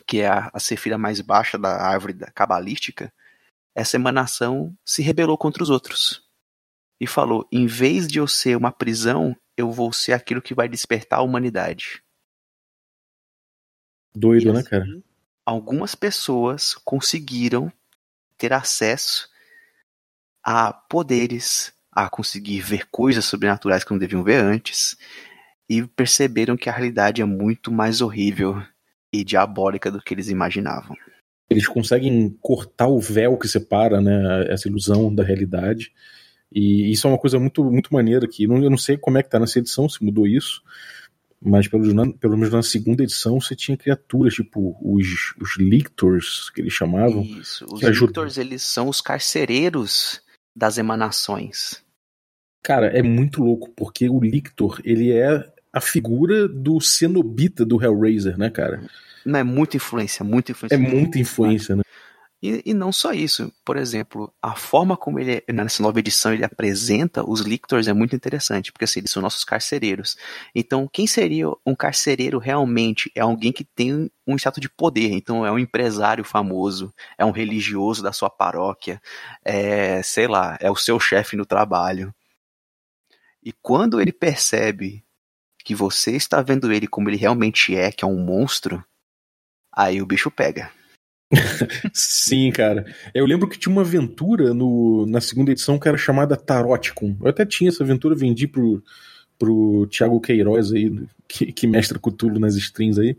que 0.07 0.21
é 0.21 0.29
a, 0.29 0.51
a 0.53 0.59
sefira 0.59 0.97
mais 0.97 1.21
baixa 1.21 1.59
da 1.59 1.83
árvore 1.83 2.15
da 2.15 2.31
cabalística, 2.31 3.13
essa 3.75 3.97
emanação 3.97 4.77
se 4.85 5.03
rebelou 5.03 5.37
contra 5.37 5.63
os 5.63 5.71
outros 5.71 6.23
e 7.01 7.07
falou: 7.07 7.47
em 7.51 7.67
vez 7.67 8.07
de 8.07 8.19
eu 8.19 8.27
ser 8.27 8.57
uma 8.57 8.73
prisão, 8.73 9.37
eu 9.57 9.71
vou 9.71 9.93
ser 9.93 10.13
aquilo 10.13 10.43
que 10.43 10.55
vai 10.55 10.69
despertar 10.69 11.19
a 11.19 11.23
humanidade. 11.23 12.03
Doido, 14.15 14.51
assim, 14.51 14.59
né, 14.59 14.63
cara? 14.63 14.87
Algumas 15.45 15.95
pessoas 15.95 16.75
conseguiram 16.75 17.73
ter 18.39 18.53
acesso 18.53 19.29
a 20.45 20.73
poderes, 20.73 21.73
a 21.91 22.09
conseguir 22.09 22.61
ver 22.61 22.89
coisas 22.91 23.25
sobrenaturais 23.25 23.85
que 23.85 23.91
não 23.91 23.99
deviam 23.99 24.23
ver 24.23 24.43
antes, 24.43 24.97
e 25.69 25.87
perceberam 25.87 26.57
que 26.57 26.69
a 26.69 26.73
realidade 26.73 27.23
é 27.23 27.25
muito 27.25 27.73
mais 27.73 28.01
horrível 28.01 28.63
e 29.13 29.25
diabólica 29.25 29.91
do 29.91 30.01
que 30.01 30.15
eles 30.15 30.29
imaginavam. 30.29 30.97
Eles 31.51 31.67
conseguem 31.67 32.31
cortar 32.41 32.89
o 32.89 32.99
véu 32.99 33.37
que 33.37 33.47
separa 33.47 34.01
né, 34.01 34.47
essa 34.49 34.69
ilusão 34.69 35.15
da 35.15 35.23
realidade 35.23 35.93
e 36.55 36.93
isso 36.93 37.07
é 37.07 37.11
uma 37.11 37.19
coisa 37.19 37.39
muito, 37.39 37.65
muito 37.65 37.93
maneira 37.93 38.27
aqui. 38.27 38.45
Eu 38.45 38.71
não 38.71 38.77
sei 38.77 38.97
como 38.97 39.19
é 39.19 39.23
que 39.23 39.31
tá 39.31 39.39
nessa 39.39 39.59
edição, 39.59 39.89
se 39.89 40.05
mudou 40.05 40.27
isso, 40.27 40.63
mas 41.41 41.67
pelo, 41.67 42.13
pelo 42.19 42.37
menos 42.37 42.53
na 42.53 42.63
segunda 42.63 43.03
edição 43.03 43.41
você 43.41 43.57
tinha 43.57 43.77
criaturas, 43.77 44.35
tipo 44.35 44.77
os, 44.83 45.35
os 45.41 45.57
Lictors, 45.57 46.51
que 46.51 46.61
eles 46.61 46.73
chamavam. 46.73 47.23
Isso, 47.23 47.65
os 47.73 47.83
Lictors, 47.83 48.37
eles 48.37 48.63
são 48.63 48.89
os 48.89 49.01
carcereiros 49.01 50.21
das 50.55 50.77
emanações. 50.77 51.83
Cara, 52.63 52.87
é 52.87 53.03
muito 53.03 53.43
louco, 53.43 53.71
porque 53.75 54.09
o 54.09 54.21
Lictor, 54.21 54.81
ele 54.85 55.11
é 55.11 55.52
a 55.73 55.81
figura 55.81 56.49
do 56.49 56.81
cenobita 56.81 57.65
do 57.65 57.83
Hellraiser, 57.83 58.37
né, 58.37 58.51
cara? 58.51 58.83
Não, 59.25 59.39
é 59.39 59.45
muita 59.45 59.77
influência, 59.77 60.25
muita 60.25 60.53
influência. 60.53 60.75
É 60.75 60.79
muita 60.79 61.19
influência, 61.19 61.77
né? 61.77 61.83
E, 62.43 62.61
e, 62.67 62.75
não 62.75 62.91
só 62.91 63.13
isso, 63.13 63.53
por 63.65 63.77
exemplo, 63.77 64.35
a 64.43 64.57
forma 64.57 64.97
como 64.97 65.21
ele, 65.21 65.45
nessa 65.49 65.81
nova 65.81 66.01
edição, 66.01 66.35
ele 66.35 66.45
apresenta 66.45 67.25
os 67.25 67.41
lictors 67.41 67.87
é 67.87 67.93
muito 67.93 68.17
interessante, 68.17 68.73
porque 68.73 68.85
assim, 68.85 68.99
eles 68.99 69.13
são 69.13 69.23
nossos 69.23 69.45
carcereiros. 69.45 70.17
Então, 70.53 70.89
quem 70.93 71.07
seria 71.07 71.47
um 71.65 71.75
carcereiro 71.77 72.39
realmente? 72.41 73.13
É 73.15 73.21
alguém 73.21 73.53
que 73.53 73.63
tem 73.63 74.11
um 74.27 74.35
status 74.35 74.61
de 74.61 74.69
poder, 74.69 75.13
então 75.13 75.47
é 75.47 75.53
um 75.53 75.59
empresário 75.59 76.25
famoso, 76.25 76.93
é 77.17 77.25
um 77.25 77.31
religioso 77.31 78.03
da 78.03 78.13
sua 78.13 78.29
paróquia, 78.29 79.01
é, 79.45 80.03
sei 80.03 80.27
lá, 80.27 80.59
é 80.61 80.69
o 80.69 80.75
seu 80.75 80.99
chefe 80.99 81.37
no 81.37 81.47
trabalho. 81.47 82.13
E 83.41 83.53
quando 83.53 84.01
ele 84.01 84.13
percebe 84.13 85.05
que 85.65 85.75
você 85.75 86.13
está 86.13 86.43
vendo 86.43 86.73
ele 86.73 86.87
como 86.87 87.09
ele 87.09 87.17
realmente 87.17 87.75
é, 87.77 87.91
que 87.91 88.05
é 88.05 88.09
um 88.09 88.19
monstro, 88.19 88.85
aí 89.75 90.01
o 90.01 90.07
bicho 90.07 90.31
pega. 90.31 90.71
Sim, 91.93 92.51
cara. 92.51 92.85
Eu 93.15 93.25
lembro 93.25 93.49
que 93.49 93.59
tinha 93.59 93.73
uma 93.73 93.83
aventura 93.83 94.53
no, 94.53 95.07
na 95.07 95.21
segunda 95.21 95.51
edição 95.51 95.79
que 95.79 95.89
era 95.89 95.97
chamada 95.97 96.37
Taroticum. 96.37 97.17
Eu 97.21 97.29
até 97.29 97.47
tinha 97.47 97.71
essa 97.71 97.83
aventura, 97.83 98.15
vendi 98.15 98.47
pro, 98.47 98.83
pro 99.39 99.87
Thiago 99.87 100.21
Queiroz 100.21 100.73
aí, 100.73 100.95
que, 101.27 101.53
que 101.53 101.67
mestra 101.67 101.99
Cthulhu 101.99 102.39
nas 102.39 102.55
strings 102.55 102.99
aí, 102.99 103.17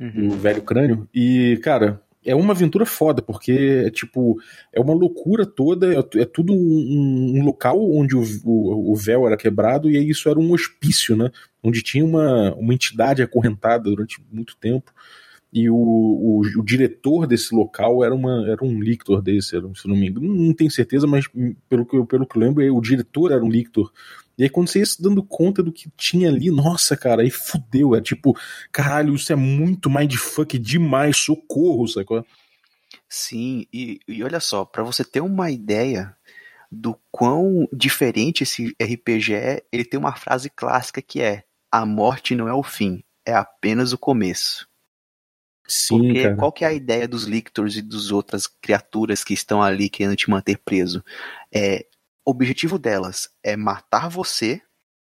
uhum. 0.00 0.28
o 0.28 0.30
velho 0.32 0.62
crânio. 0.62 1.08
E, 1.14 1.58
cara, 1.62 2.01
é 2.24 2.34
uma 2.34 2.52
aventura 2.52 2.86
foda, 2.86 3.20
porque 3.20 3.84
é 3.86 3.90
tipo, 3.90 4.38
é 4.72 4.80
uma 4.80 4.94
loucura 4.94 5.44
toda, 5.44 5.92
é, 5.92 6.20
é 6.20 6.24
tudo 6.24 6.52
um, 6.52 7.38
um, 7.38 7.44
local 7.44 7.78
onde 7.92 8.16
o, 8.16 8.22
o, 8.44 8.92
o, 8.92 8.96
véu 8.96 9.26
era 9.26 9.36
quebrado 9.36 9.90
e 9.90 9.98
isso 10.08 10.28
era 10.28 10.38
um 10.38 10.52
hospício, 10.52 11.16
né? 11.16 11.30
Onde 11.62 11.82
tinha 11.82 12.04
uma, 12.04 12.54
uma 12.54 12.74
entidade 12.74 13.22
acorrentada 13.22 13.84
durante 13.84 14.22
muito 14.30 14.56
tempo. 14.56 14.92
E 15.52 15.68
o, 15.68 15.76
o, 15.76 16.40
o 16.40 16.64
diretor 16.64 17.26
desse 17.26 17.54
local 17.54 18.02
era, 18.02 18.14
uma, 18.14 18.48
era 18.48 18.64
um 18.64 18.80
lictor 18.80 19.20
desse, 19.20 19.54
era, 19.54 19.68
se 19.74 19.86
não 19.86 19.94
me 19.94 20.08
engano, 20.08 20.32
não 20.32 20.54
tenho 20.54 20.70
certeza, 20.70 21.06
mas 21.06 21.26
pelo 21.68 21.84
que, 21.84 22.02
pelo 22.06 22.26
que 22.26 22.38
eu 22.38 22.40
lembro, 22.40 22.74
o 22.74 22.80
diretor 22.80 23.32
era 23.32 23.44
um 23.44 23.50
lictor. 23.50 23.92
E 24.42 24.46
aí, 24.46 24.50
quando 24.50 24.66
você 24.66 24.80
ia 24.80 24.86
se 24.86 25.00
dando 25.00 25.22
conta 25.22 25.62
do 25.62 25.70
que 25.72 25.88
tinha 25.96 26.28
ali, 26.28 26.50
nossa, 26.50 26.96
cara, 26.96 27.22
aí 27.22 27.30
fudeu. 27.30 27.94
É 27.94 28.00
tipo, 28.00 28.36
caralho, 28.72 29.14
isso 29.14 29.32
é 29.32 29.36
muito 29.36 29.88
mindfuck 29.88 30.58
demais, 30.58 31.16
socorro, 31.16 31.86
sacou? 31.86 32.26
Sim, 33.08 33.68
e, 33.72 34.00
e 34.08 34.24
olha 34.24 34.40
só, 34.40 34.64
para 34.64 34.82
você 34.82 35.04
ter 35.04 35.20
uma 35.20 35.48
ideia 35.48 36.16
do 36.72 36.98
quão 37.12 37.68
diferente 37.72 38.42
esse 38.42 38.74
RPG 38.82 39.32
é, 39.32 39.62
ele 39.70 39.84
tem 39.84 40.00
uma 40.00 40.16
frase 40.16 40.50
clássica 40.50 41.00
que 41.00 41.22
é: 41.22 41.44
A 41.70 41.86
morte 41.86 42.34
não 42.34 42.48
é 42.48 42.52
o 42.52 42.64
fim, 42.64 43.04
é 43.24 43.32
apenas 43.32 43.92
o 43.92 43.98
começo. 43.98 44.66
Sim, 45.68 45.98
Porque 45.98 46.22
cara. 46.24 46.36
qual 46.36 46.50
que 46.50 46.64
é 46.64 46.68
a 46.68 46.72
ideia 46.72 47.06
dos 47.06 47.26
lictors 47.26 47.76
e 47.76 47.82
das 47.82 48.10
outras 48.10 48.48
criaturas 48.48 49.22
que 49.22 49.34
estão 49.34 49.62
ali 49.62 49.88
querendo 49.88 50.16
te 50.16 50.28
manter 50.28 50.58
preso? 50.58 51.04
É, 51.54 51.86
objetivo 52.24 52.78
delas 52.78 53.30
é 53.42 53.56
matar 53.56 54.08
você 54.08 54.60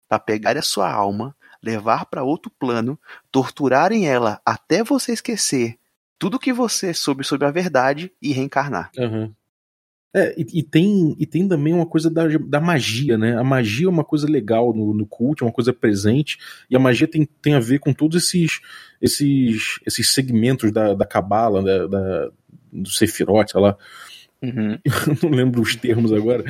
para 0.08 0.18
pegar 0.18 0.56
a 0.56 0.62
sua 0.62 0.90
alma, 0.90 1.36
levar 1.62 2.06
para 2.06 2.24
outro 2.24 2.50
plano, 2.58 2.98
torturarem 3.30 4.08
ela 4.08 4.40
até 4.44 4.82
você 4.82 5.12
esquecer 5.12 5.78
tudo 6.18 6.38
que 6.38 6.52
você 6.52 6.92
soube 6.92 7.24
sobre 7.24 7.46
a 7.46 7.50
verdade 7.50 8.12
e 8.20 8.32
reencarnar. 8.32 8.90
Uhum. 8.98 9.32
É, 10.14 10.34
e, 10.36 10.44
e, 10.58 10.62
tem, 10.62 11.14
e 11.18 11.24
tem 11.24 11.46
também 11.46 11.72
uma 11.72 11.86
coisa 11.86 12.10
da, 12.10 12.26
da 12.26 12.60
magia, 12.60 13.16
né? 13.16 13.38
A 13.38 13.44
magia 13.44 13.86
é 13.86 13.88
uma 13.90 14.04
coisa 14.04 14.28
legal 14.28 14.74
no, 14.74 14.92
no 14.92 15.06
culto, 15.06 15.44
é 15.44 15.46
uma 15.46 15.52
coisa 15.52 15.72
presente, 15.72 16.36
e 16.68 16.74
a 16.74 16.80
magia 16.80 17.06
tem, 17.06 17.24
tem 17.40 17.54
a 17.54 17.60
ver 17.60 17.78
com 17.78 17.92
todos 17.92 18.24
esses 18.24 18.60
esses, 19.00 19.80
esses 19.86 20.12
segmentos 20.12 20.72
da, 20.72 20.94
da 20.94 21.06
Cabala, 21.06 21.62
da, 21.62 21.86
da, 21.86 22.30
do 22.72 22.90
Sefirot, 22.90 23.50
sei 23.50 23.60
lá. 23.60 23.76
Uhum. 24.42 24.78
Eu 25.06 25.18
não 25.22 25.30
lembro 25.36 25.60
os 25.60 25.76
termos 25.76 26.12
agora. 26.12 26.44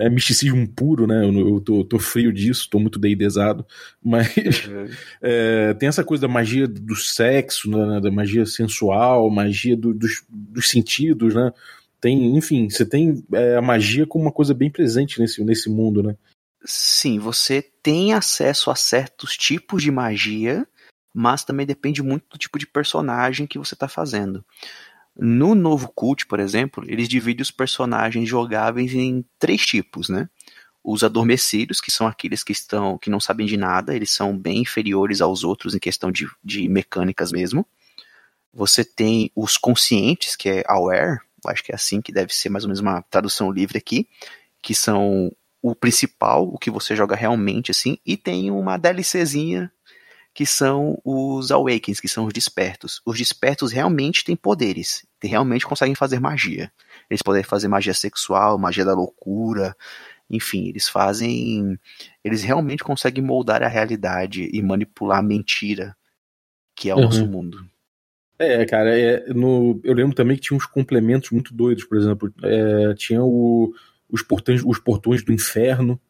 É 0.00 0.10
misticismo 0.10 0.66
puro, 0.68 1.06
né? 1.06 1.24
Eu, 1.24 1.48
eu 1.48 1.60
tô, 1.60 1.84
tô 1.84 1.98
frio 1.98 2.32
disso, 2.32 2.68
tô 2.68 2.78
muito 2.78 2.98
deidesado. 2.98 3.64
Mas 4.02 4.34
uhum. 4.66 4.88
é, 5.22 5.74
tem 5.74 5.88
essa 5.88 6.02
coisa 6.04 6.22
da 6.22 6.32
magia 6.32 6.66
do 6.66 6.96
sexo, 6.96 7.70
né? 7.70 8.00
da 8.00 8.10
magia 8.10 8.44
sensual, 8.46 9.30
magia 9.30 9.76
do, 9.76 9.94
dos, 9.94 10.24
dos 10.28 10.68
sentidos, 10.68 11.34
né? 11.34 11.52
tem, 12.00 12.36
enfim, 12.36 12.68
você 12.68 12.86
tem 12.86 13.22
é, 13.32 13.56
a 13.56 13.62
magia 13.62 14.06
como 14.06 14.24
uma 14.24 14.32
coisa 14.32 14.54
bem 14.54 14.70
presente 14.70 15.20
nesse, 15.20 15.44
nesse 15.44 15.68
mundo, 15.68 16.02
né? 16.02 16.16
Sim, 16.64 17.18
você 17.18 17.62
tem 17.62 18.12
acesso 18.12 18.70
a 18.70 18.74
certos 18.74 19.36
tipos 19.36 19.82
de 19.82 19.90
magia, 19.90 20.66
mas 21.12 21.44
também 21.44 21.66
depende 21.66 22.02
muito 22.02 22.24
do 22.30 22.38
tipo 22.38 22.58
de 22.58 22.66
personagem 22.66 23.46
que 23.46 23.58
você 23.58 23.74
está 23.74 23.88
fazendo. 23.88 24.44
No 25.22 25.54
novo 25.54 25.92
Cult, 25.94 26.26
por 26.26 26.40
exemplo, 26.40 26.82
eles 26.88 27.06
dividem 27.06 27.42
os 27.42 27.50
personagens 27.50 28.26
jogáveis 28.26 28.94
em 28.94 29.22
três 29.38 29.66
tipos, 29.66 30.08
né? 30.08 30.30
Os 30.82 31.04
adormecidos, 31.04 31.78
que 31.78 31.90
são 31.90 32.06
aqueles 32.06 32.42
que 32.42 32.52
estão 32.52 32.96
que 32.96 33.10
não 33.10 33.20
sabem 33.20 33.46
de 33.46 33.58
nada, 33.58 33.94
eles 33.94 34.10
são 34.12 34.34
bem 34.34 34.62
inferiores 34.62 35.20
aos 35.20 35.44
outros 35.44 35.74
em 35.74 35.78
questão 35.78 36.10
de, 36.10 36.26
de 36.42 36.66
mecânicas 36.70 37.32
mesmo. 37.32 37.66
Você 38.50 38.82
tem 38.82 39.30
os 39.36 39.58
conscientes, 39.58 40.34
que 40.34 40.48
é 40.48 40.64
aware, 40.66 41.18
acho 41.46 41.62
que 41.62 41.70
é 41.70 41.74
assim 41.74 42.00
que 42.00 42.12
deve 42.12 42.34
ser 42.34 42.48
mais 42.48 42.64
ou 42.64 42.68
menos 42.68 42.80
uma 42.80 43.02
tradução 43.02 43.52
livre 43.52 43.76
aqui, 43.76 44.08
que 44.62 44.74
são 44.74 45.30
o 45.60 45.74
principal, 45.74 46.48
o 46.48 46.56
que 46.56 46.70
você 46.70 46.96
joga 46.96 47.14
realmente 47.14 47.70
assim, 47.70 47.98
e 48.06 48.16
tem 48.16 48.50
uma 48.50 48.78
DLCzinha 48.78 49.70
que 50.32 50.46
são 50.46 50.98
os 51.04 51.50
Awakens, 51.50 52.00
que 52.00 52.08
são 52.08 52.24
os 52.24 52.32
despertos. 52.32 53.02
Os 53.04 53.18
despertos 53.18 53.72
realmente 53.72 54.24
têm 54.24 54.36
poderes, 54.36 55.04
realmente 55.28 55.66
conseguem 55.66 55.94
fazer 55.94 56.20
magia. 56.20 56.72
Eles 57.08 57.22
podem 57.22 57.42
fazer 57.42 57.68
magia 57.68 57.94
sexual, 57.94 58.58
magia 58.58 58.84
da 58.84 58.94
loucura, 58.94 59.76
enfim, 60.28 60.68
eles 60.68 60.88
fazem. 60.88 61.78
Eles 62.24 62.42
realmente 62.42 62.84
conseguem 62.84 63.22
moldar 63.22 63.62
a 63.62 63.68
realidade 63.68 64.48
e 64.52 64.62
manipular 64.62 65.18
a 65.18 65.22
mentira 65.22 65.96
que 66.80 66.88
é 66.88 66.94
o 66.94 66.96
uhum. 66.96 67.04
nosso 67.04 67.26
mundo. 67.26 67.62
É, 68.38 68.64
cara, 68.64 68.98
é, 68.98 69.34
no, 69.34 69.78
eu 69.84 69.92
lembro 69.92 70.14
também 70.14 70.34
que 70.34 70.44
tinha 70.44 70.56
uns 70.56 70.64
complementos 70.64 71.30
muito 71.30 71.52
doidos, 71.52 71.84
por 71.84 71.98
exemplo, 71.98 72.32
é, 72.42 72.94
tinha 72.94 73.22
o, 73.22 73.70
os, 74.08 74.22
portões, 74.22 74.62
os 74.64 74.78
portões 74.78 75.22
do 75.22 75.30
inferno, 75.30 76.00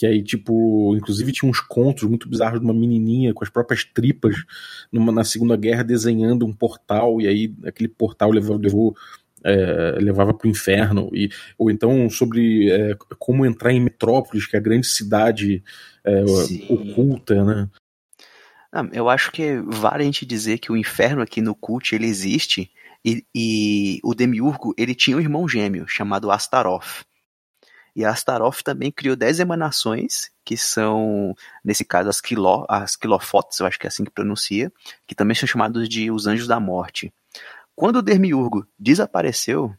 que 0.00 0.06
aí, 0.06 0.22
tipo, 0.22 0.96
inclusive 0.96 1.30
tinha 1.30 1.50
uns 1.50 1.60
contos 1.60 2.08
muito 2.08 2.26
bizarros 2.26 2.58
de 2.58 2.64
uma 2.64 2.72
menininha 2.72 3.34
com 3.34 3.44
as 3.44 3.50
próprias 3.50 3.84
tripas 3.84 4.34
numa, 4.90 5.12
na 5.12 5.24
Segunda 5.24 5.58
Guerra 5.58 5.82
desenhando 5.82 6.46
um 6.46 6.54
portal, 6.54 7.20
e 7.20 7.28
aí 7.28 7.54
aquele 7.66 7.90
portal 7.90 8.30
levou, 8.30 8.56
levou 8.56 8.96
é, 9.44 9.98
levava 10.00 10.32
para 10.32 10.48
o 10.48 10.50
inferno, 10.50 11.10
e, 11.12 11.28
ou 11.58 11.70
então 11.70 12.08
sobre 12.08 12.70
é, 12.70 12.96
como 13.18 13.44
entrar 13.44 13.74
em 13.74 13.80
Metrópolis, 13.80 14.46
que 14.46 14.56
é 14.56 14.58
a 14.58 14.62
grande 14.62 14.86
cidade 14.86 15.62
é, 16.02 16.24
oculta, 16.70 17.44
né? 17.44 17.68
eu 18.94 19.06
acho 19.10 19.30
que 19.30 19.60
vale 19.66 20.02
a 20.02 20.06
gente 20.06 20.24
dizer 20.24 20.56
que 20.56 20.72
o 20.72 20.78
inferno 20.78 21.20
aqui 21.20 21.42
no 21.42 21.54
cult 21.54 21.94
ele 21.94 22.06
existe 22.06 22.70
e, 23.04 23.22
e 23.34 24.00
o 24.02 24.14
Demiurgo 24.14 24.72
ele 24.78 24.94
tinha 24.94 25.18
um 25.18 25.20
irmão 25.20 25.46
gêmeo 25.46 25.86
chamado 25.86 26.30
Astaroth. 26.30 27.04
E 28.00 28.04
Astaroth 28.06 28.62
também 28.62 28.90
criou 28.90 29.14
dez 29.14 29.40
emanações, 29.40 30.30
que 30.42 30.56
são, 30.56 31.34
nesse 31.62 31.84
caso, 31.84 32.08
as, 32.08 32.18
quiló, 32.18 32.64
as 32.66 32.96
quilofotes, 32.96 33.60
eu 33.60 33.66
acho 33.66 33.78
que 33.78 33.86
é 33.86 33.88
assim 33.88 34.04
que 34.04 34.10
pronuncia, 34.10 34.72
que 35.06 35.14
também 35.14 35.34
são 35.34 35.46
chamados 35.46 35.86
de 35.86 36.10
os 36.10 36.26
anjos 36.26 36.46
da 36.46 36.58
morte. 36.58 37.12
Quando 37.76 37.96
o 37.96 38.02
Demiurgo 38.02 38.66
desapareceu, 38.78 39.76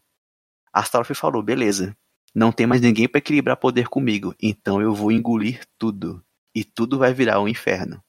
Astaroth 0.71 1.15
falou: 1.15 1.41
beleza, 1.41 1.97
não 2.33 2.51
tem 2.51 2.67
mais 2.67 2.79
ninguém 2.79 3.07
para 3.07 3.17
equilibrar 3.17 3.57
poder 3.57 3.87
comigo, 3.87 4.35
então 4.39 4.79
eu 4.79 4.93
vou 4.93 5.11
engolir 5.11 5.65
tudo. 5.79 6.23
E 6.53 6.63
tudo 6.63 6.99
vai 6.99 7.15
virar 7.15 7.41
um 7.41 7.47
inferno. 7.47 8.03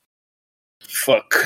Fuck. 0.88 1.36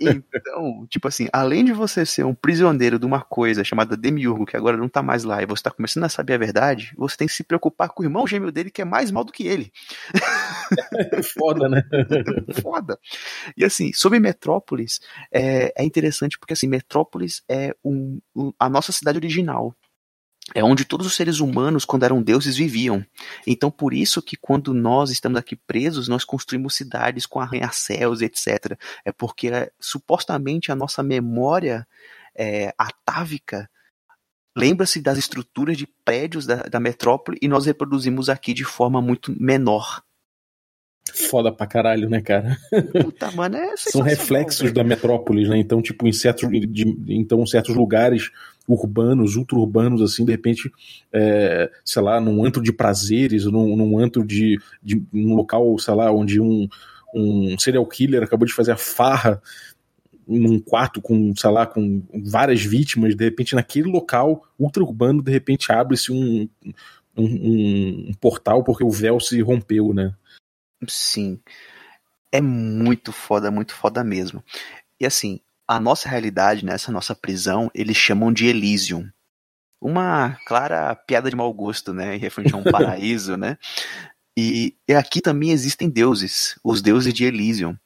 então, 0.00 0.86
tipo 0.88 1.08
assim, 1.08 1.28
além 1.32 1.64
de 1.64 1.72
você 1.72 2.06
ser 2.06 2.24
um 2.24 2.34
prisioneiro 2.34 2.98
de 2.98 3.06
uma 3.06 3.20
coisa 3.20 3.64
chamada 3.64 3.96
Demiurgo, 3.96 4.46
que 4.46 4.56
agora 4.56 4.76
não 4.76 4.88
tá 4.88 5.02
mais 5.02 5.24
lá, 5.24 5.42
e 5.42 5.46
você 5.46 5.62
tá 5.62 5.70
começando 5.70 6.04
a 6.04 6.08
saber 6.08 6.34
a 6.34 6.38
verdade, 6.38 6.92
você 6.96 7.16
tem 7.16 7.26
que 7.26 7.32
se 7.32 7.42
preocupar 7.42 7.88
com 7.88 8.02
o 8.02 8.06
irmão 8.06 8.26
gêmeo 8.26 8.52
dele, 8.52 8.70
que 8.70 8.82
é 8.82 8.84
mais 8.84 9.10
mal 9.10 9.24
do 9.24 9.32
que 9.32 9.46
ele. 9.46 9.72
Foda, 11.38 11.68
né? 11.68 11.82
Foda. 12.62 12.98
E 13.56 13.64
assim, 13.64 13.92
sobre 13.92 14.20
Metrópolis, 14.20 15.00
é, 15.32 15.72
é 15.76 15.84
interessante 15.84 16.38
porque 16.38 16.52
assim, 16.52 16.68
Metrópolis 16.68 17.42
é 17.48 17.74
um, 17.84 18.20
um, 18.34 18.52
a 18.58 18.68
nossa 18.68 18.92
cidade 18.92 19.18
original 19.18 19.74
é 20.54 20.62
onde 20.62 20.84
todos 20.84 21.06
os 21.06 21.14
seres 21.14 21.40
humanos, 21.40 21.84
quando 21.84 22.04
eram 22.04 22.22
deuses, 22.22 22.56
viviam. 22.56 23.04
Então, 23.46 23.70
por 23.70 23.92
isso 23.92 24.22
que 24.22 24.36
quando 24.36 24.72
nós 24.72 25.10
estamos 25.10 25.38
aqui 25.38 25.56
presos, 25.56 26.08
nós 26.08 26.24
construímos 26.24 26.74
cidades 26.74 27.26
com 27.26 27.40
arranha-céus, 27.40 28.22
etc. 28.22 28.78
É 29.04 29.10
porque 29.10 29.48
é, 29.48 29.70
supostamente 29.80 30.70
a 30.70 30.76
nossa 30.76 31.02
memória 31.02 31.86
é, 32.34 32.72
atávica 32.78 33.68
lembra-se 34.56 35.02
das 35.02 35.18
estruturas 35.18 35.76
de 35.76 35.86
prédios 36.04 36.46
da, 36.46 36.62
da 36.62 36.80
metrópole 36.80 37.38
e 37.42 37.48
nós 37.48 37.66
reproduzimos 37.66 38.28
aqui 38.30 38.54
de 38.54 38.64
forma 38.64 39.02
muito 39.02 39.34
menor. 39.38 40.02
Foda 41.12 41.52
pra 41.52 41.66
caralho, 41.66 42.08
né, 42.08 42.20
cara? 42.20 42.56
Puta, 43.02 43.30
mano, 43.30 43.56
é 43.56 43.74
São 43.76 44.00
reflexos 44.00 44.72
da 44.72 44.82
metrópole, 44.82 45.48
né? 45.48 45.58
Então, 45.58 45.80
tipo, 45.80 46.06
em 46.06 46.12
certos, 46.12 46.48
de, 46.50 46.96
então, 47.08 47.46
certos 47.46 47.76
lugares 47.76 48.30
urbanos, 48.68 49.36
ultra 49.36 49.56
urbanos, 49.58 50.02
assim, 50.02 50.24
de 50.24 50.32
repente, 50.32 50.70
é, 51.12 51.70
sei 51.84 52.02
lá, 52.02 52.20
num 52.20 52.44
antro 52.44 52.62
de 52.62 52.72
prazeres, 52.72 53.44
num, 53.44 53.76
num 53.76 53.98
antro 53.98 54.24
de, 54.24 54.60
de 54.82 55.02
um 55.12 55.34
local, 55.34 55.78
sei 55.78 55.94
lá, 55.94 56.10
onde 56.10 56.40
um, 56.40 56.68
um 57.14 57.58
serial 57.58 57.86
killer 57.86 58.22
acabou 58.22 58.46
de 58.46 58.52
fazer 58.52 58.72
a 58.72 58.76
farra 58.76 59.40
num 60.26 60.58
quarto 60.58 61.00
com, 61.00 61.34
sei 61.36 61.50
lá, 61.50 61.66
com 61.66 62.02
várias 62.24 62.62
vítimas, 62.62 63.14
de 63.14 63.24
repente 63.24 63.54
naquele 63.54 63.88
local 63.88 64.42
ultra 64.58 64.82
urbano, 64.82 65.22
de 65.22 65.30
repente 65.30 65.70
abre-se 65.70 66.10
um, 66.10 66.48
um, 67.16 68.08
um, 68.08 68.14
portal 68.20 68.64
porque 68.64 68.82
o 68.82 68.90
véu 68.90 69.20
se 69.20 69.40
rompeu, 69.40 69.94
né? 69.94 70.12
Sim. 70.88 71.38
É 72.32 72.40
muito 72.40 73.12
foda, 73.12 73.50
muito 73.50 73.72
foda 73.72 74.02
mesmo. 74.02 74.42
E 75.00 75.06
assim, 75.06 75.40
a 75.66 75.80
nossa 75.80 76.08
realidade, 76.08 76.64
nessa 76.64 76.90
né, 76.90 76.94
nossa 76.94 77.14
prisão, 77.14 77.70
eles 77.74 77.96
chamam 77.96 78.32
de 78.32 78.46
Elysium. 78.46 79.08
Uma 79.80 80.38
clara 80.46 80.94
piada 80.94 81.28
de 81.28 81.36
mau 81.36 81.52
gosto, 81.52 81.92
né? 81.92 82.16
Referente 82.16 82.54
a 82.54 82.58
um 82.58 82.64
paraíso, 82.70 83.36
né? 83.36 83.58
E, 84.38 84.76
e, 84.86 84.94
aqui 84.94 85.20
também 85.20 85.50
existem 85.50 85.88
deuses, 85.88 86.58
os 86.62 86.82
deuses 86.82 87.12
de 87.12 87.24
Elysium. 87.24 87.76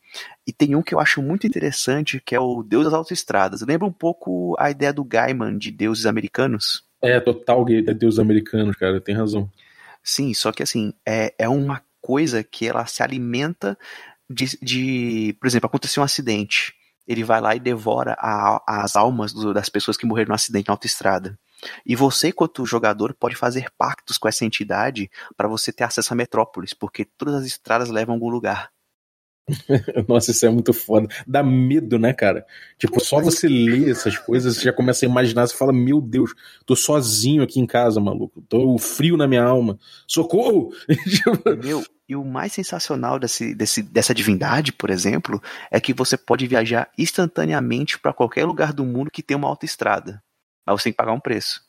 E 0.46 0.52
tem 0.52 0.75
um 0.75 0.82
que 0.82 0.92
eu 0.92 0.99
acho 0.99 1.22
muito 1.22 1.46
interessante, 1.46 2.20
que 2.25 2.34
é 2.34 2.40
o 2.40 2.62
Deus 2.62 2.84
das 2.84 2.92
Autoestradas. 2.92 3.60
Lembra 3.60 3.87
um 3.87 3.92
pouco 3.92 4.56
a 4.58 4.70
ideia 4.70 4.92
do 4.92 5.04
Gaiman 5.04 5.56
de 5.56 5.70
deuses 5.70 6.06
americanos? 6.06 6.84
É, 7.00 7.20
total 7.20 7.64
de 7.64 7.82
deuses 7.94 8.18
americanos, 8.18 8.76
cara, 8.76 9.00
tem 9.00 9.14
razão. 9.14 9.49
Sim, 10.02 10.34
só 10.34 10.50
que 10.50 10.62
assim, 10.62 10.92
é, 11.06 11.32
é 11.38 11.49
uma 11.49 11.82
coisa 12.00 12.42
que 12.42 12.66
ela 12.66 12.84
se 12.87 13.02
alimenta 13.02 13.78
de, 14.28 14.58
de 14.60 15.37
por 15.40 15.46
exemplo, 15.46 15.66
aconteceu 15.66 16.00
um 16.00 16.04
acidente. 16.04 16.75
Ele 17.11 17.25
vai 17.25 17.40
lá 17.40 17.57
e 17.57 17.61
devora 17.61 18.17
a, 18.21 18.62
as 18.85 18.95
almas 18.95 19.33
do, 19.33 19.52
das 19.52 19.69
pessoas 19.69 19.97
que 19.97 20.07
morreram 20.07 20.29
no 20.29 20.35
acidente 20.37 20.69
na 20.69 20.75
autoestrada. 20.75 21.37
E 21.85 21.97
você, 21.97 22.31
quanto 22.31 22.64
jogador, 22.64 23.14
pode 23.19 23.35
fazer 23.35 23.69
pactos 23.76 24.17
com 24.17 24.29
essa 24.29 24.45
entidade 24.45 25.11
para 25.37 25.49
você 25.49 25.73
ter 25.73 25.83
acesso 25.83 26.12
a 26.12 26.17
Metrópolis, 26.17 26.73
porque 26.73 27.05
todas 27.05 27.35
as 27.35 27.47
estradas 27.47 27.88
levam 27.88 28.14
a 28.14 28.17
algum 28.17 28.31
lugar. 28.31 28.71
Nossa, 30.09 30.30
isso 30.30 30.47
é 30.47 30.50
muito 30.50 30.73
foda. 30.73 31.09
Dá 31.26 31.42
medo, 31.42 31.99
né, 31.99 32.12
cara? 32.12 32.47
Tipo, 32.78 33.02
só 33.04 33.20
você 33.20 33.49
ler 33.49 33.90
essas 33.90 34.16
coisas, 34.16 34.56
você 34.56 34.64
já 34.64 34.73
começa 34.73 35.04
a 35.04 35.09
imaginar, 35.09 35.47
você 35.47 35.56
fala, 35.56 35.73
meu 35.73 36.00
Deus, 36.00 36.35
tô 36.64 36.76
sozinho 36.76 37.42
aqui 37.42 37.61
em 37.61 37.66
casa, 37.66 38.00
maluco. 38.00 38.42
Tô 38.42 38.78
frio 38.78 39.16
na 39.16 39.26
minha 39.26 39.42
alma. 39.42 39.78
Socorro! 40.06 40.70
Meu, 41.62 41.85
e 42.09 42.16
o 42.16 42.25
mais 42.25 42.52
sensacional 42.52 43.18
desse, 43.18 43.54
desse, 43.54 43.82
dessa 43.82 44.14
divindade, 44.14 44.73
por 44.73 44.90
exemplo, 44.90 45.40
é 45.70 45.80
que 45.80 45.94
você 45.94 46.16
pode 46.16 46.47
viajar 46.47 46.90
instantaneamente 46.99 47.99
para 47.99 48.12
qualquer 48.12 48.44
lugar 48.44 48.73
do 48.73 48.85
mundo 48.85 49.11
que 49.11 49.23
tem 49.23 49.37
uma 49.37 49.49
autoestrada. 49.49 50.23
Mas 50.66 50.80
você 50.80 50.85
tem 50.85 50.92
que 50.92 50.97
pagar 50.97 51.12
um 51.12 51.20
preço. 51.20 51.61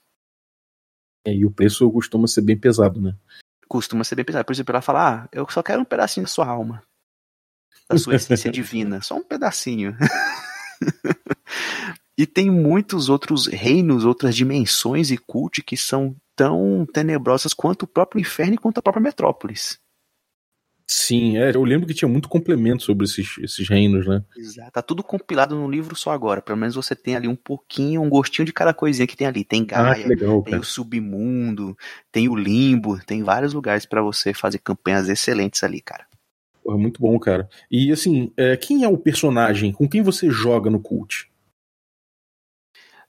É, 1.25 1.33
e 1.33 1.45
o 1.45 1.51
preço 1.51 1.89
costuma 1.91 2.27
ser 2.27 2.41
bem 2.41 2.57
pesado, 2.57 2.99
né? 2.99 3.15
Costuma 3.67 4.03
ser 4.03 4.15
bem 4.15 4.25
pesado. 4.25 4.43
Por 4.43 4.53
exemplo, 4.53 4.73
ela 4.73 4.81
fala: 4.81 5.23
Ah, 5.23 5.29
eu 5.31 5.47
só 5.49 5.61
quero 5.61 5.81
um 5.81 5.85
pedacinho 5.85 6.25
da 6.25 6.29
sua 6.31 6.47
alma. 6.47 6.83
Da 7.93 7.97
sua 7.97 8.15
essência 8.15 8.51
divina. 8.51 9.01
Só 9.01 9.15
um 9.15 9.23
pedacinho. 9.23 9.95
e 12.17 12.25
tem 12.25 12.49
muitos 12.49 13.09
outros 13.09 13.47
reinos, 13.47 14.05
outras 14.05 14.35
dimensões 14.35 15.11
e 15.11 15.17
cult 15.17 15.61
que 15.61 15.77
são 15.77 16.15
tão 16.35 16.87
tenebrosas 16.91 17.53
quanto 17.53 17.83
o 17.83 17.87
próprio 17.87 18.19
inferno 18.19 18.55
e 18.55 18.57
quanto 18.57 18.79
a 18.79 18.81
própria 18.81 19.03
metrópolis. 19.03 19.79
Sim, 20.93 21.37
é, 21.37 21.55
eu 21.55 21.63
lembro 21.63 21.87
que 21.87 21.93
tinha 21.93 22.09
muito 22.09 22.27
complemento 22.27 22.83
sobre 22.83 23.05
esses, 23.05 23.37
esses 23.37 23.69
reinos, 23.69 24.05
né? 24.05 24.25
Exato, 24.35 24.71
tá 24.71 24.81
tudo 24.81 25.01
compilado 25.01 25.55
num 25.55 25.71
livro 25.71 25.95
só 25.95 26.11
agora. 26.11 26.41
Pelo 26.41 26.57
menos 26.57 26.75
você 26.75 26.93
tem 26.93 27.15
ali 27.15 27.29
um 27.29 27.35
pouquinho, 27.35 28.01
um 28.01 28.09
gostinho 28.09 28.45
de 28.45 28.51
cada 28.51 28.73
coisinha 28.73 29.07
que 29.07 29.15
tem 29.15 29.25
ali. 29.25 29.45
Tem 29.45 29.61
ah, 29.61 29.83
Gaia, 29.83 30.03
ah, 30.03 30.07
legal, 30.09 30.43
tem 30.43 30.59
o 30.59 30.65
submundo, 30.65 31.77
tem 32.11 32.27
o 32.27 32.35
limbo, 32.35 32.99
tem 33.05 33.23
vários 33.23 33.53
lugares 33.53 33.85
para 33.85 34.01
você 34.01 34.33
fazer 34.33 34.59
campanhas 34.59 35.07
excelentes 35.07 35.63
ali, 35.63 35.79
cara. 35.79 36.05
Porra, 36.63 36.77
muito 36.77 37.01
bom, 37.01 37.17
cara. 37.19 37.49
E 37.69 37.91
assim, 37.91 38.31
é, 38.37 38.55
quem 38.55 38.83
é 38.83 38.87
o 38.87 38.97
personagem? 38.97 39.71
Com 39.71 39.87
quem 39.87 40.01
você 40.01 40.29
joga 40.29 40.69
no 40.69 40.79
cult? 40.79 41.29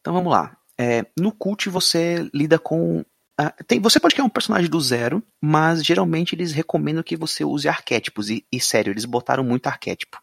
Então 0.01 0.15
vamos 0.15 0.33
lá. 0.33 0.57
É, 0.79 1.07
no 1.19 1.31
cult 1.33 1.69
você 1.69 2.29
lida 2.33 2.59
com 2.59 3.05
ah, 3.39 3.51
tem, 3.67 3.81
você 3.81 3.99
pode 3.99 4.15
criar 4.15 4.27
um 4.27 4.31
personagem 4.31 4.71
do 4.71 4.81
zero, 4.81 5.23
mas 5.41 5.85
geralmente 5.85 6.35
eles 6.35 6.53
recomendam 6.53 7.03
que 7.03 7.17
você 7.17 7.45
use 7.45 7.69
arquétipos. 7.69 8.31
E, 8.31 8.47
e 8.53 8.61
sério, 8.61 8.93
eles 8.93 9.05
botaram 9.05 9.43
muito 9.43 9.67
arquétipo 9.67 10.19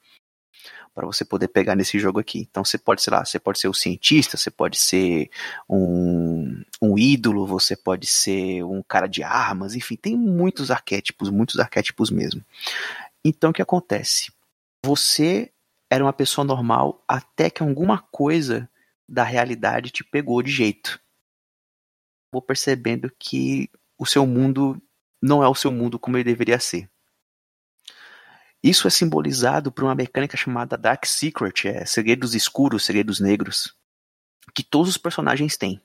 para 0.94 1.06
você 1.06 1.24
poder 1.24 1.48
pegar 1.48 1.76
nesse 1.76 1.98
jogo 1.98 2.20
aqui. 2.20 2.48
Então 2.50 2.64
você 2.64 2.78
pode, 2.78 3.02
sei 3.02 3.12
lá, 3.12 3.24
você 3.24 3.40
pode 3.40 3.60
ser 3.60 3.68
o 3.68 3.74
cientista, 3.74 4.36
você 4.36 4.52
pode 4.52 4.78
ser 4.78 5.30
um, 5.70 6.62
um 6.82 6.98
ídolo, 6.98 7.48
você 7.48 7.76
pode 7.76 8.06
ser 8.06 8.64
um 8.64 8.84
cara 8.84 9.08
de 9.08 9.24
armas, 9.24 9.76
enfim, 9.76 9.96
tem 9.96 10.16
muitos 10.16 10.70
arquétipos, 10.70 11.30
muitos 11.30 11.60
arquétipos 11.60 12.12
mesmo. 12.12 12.44
Então 13.30 13.52
o 13.52 13.54
que 13.54 13.62
acontece? 13.62 14.32
Você 14.84 15.52
era 15.90 16.04
uma 16.04 16.14
pessoa 16.14 16.46
normal 16.46 17.04
até 17.08 17.50
que 17.50 17.62
alguma 17.62 18.00
coisa 18.00 18.70
da 19.08 19.24
realidade 19.24 19.92
te 19.92 20.04
pegou 20.04 20.42
de 20.42 20.52
jeito 20.52 21.00
vou 22.32 22.42
percebendo 22.42 23.12
que 23.18 23.70
o 23.98 24.06
seu 24.06 24.26
mundo 24.26 24.82
não 25.22 25.44
é 25.44 25.48
o 25.48 25.56
seu 25.56 25.72
mundo 25.72 26.00
como 26.00 26.18
ele 26.18 26.24
deveria 26.24 26.60
ser. 26.60 26.90
Isso 28.62 28.88
é 28.88 28.92
simbolizado 28.92 29.72
por 29.72 29.84
uma 29.84 29.96
mecânica 29.96 30.36
chamada 30.36 30.78
Dark 30.78 31.06
Secret, 31.06 31.66
é 31.66 31.86
segredos 31.86 32.36
escuros, 32.36 32.86
segredos 32.86 33.20
negros, 33.20 33.74
que 34.54 34.64
todos 34.64 34.90
os 34.90 34.98
personagens 34.98 35.58
têm. 35.58 35.82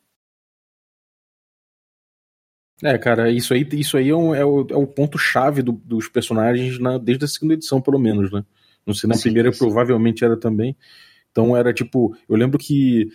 É, 2.85 2.99
cara, 2.99 3.31
isso 3.33 3.55
aí, 3.55 3.67
isso 3.73 3.97
aí 3.97 4.11
é, 4.11 4.15
um, 4.15 4.35
é 4.35 4.45
o, 4.45 4.67
é 4.69 4.77
o 4.77 4.87
ponto-chave 4.87 5.63
do, 5.63 5.73
dos 5.73 6.07
personagens 6.07 6.79
na, 6.79 6.99
desde 6.99 7.25
a 7.25 7.29
segunda 7.29 7.55
edição, 7.55 7.81
pelo 7.81 7.99
menos, 7.99 8.31
né? 8.31 8.45
Não 8.87 8.93
sei, 8.93 9.09
na 9.09 9.15
sim, 9.15 9.23
primeira 9.23 9.51
sim. 9.51 9.59
provavelmente 9.59 10.23
era 10.23 10.37
também. 10.37 10.77
Então 11.31 11.57
era 11.57 11.73
tipo, 11.73 12.15
eu 12.29 12.37
lembro 12.37 12.59
que 12.59 13.09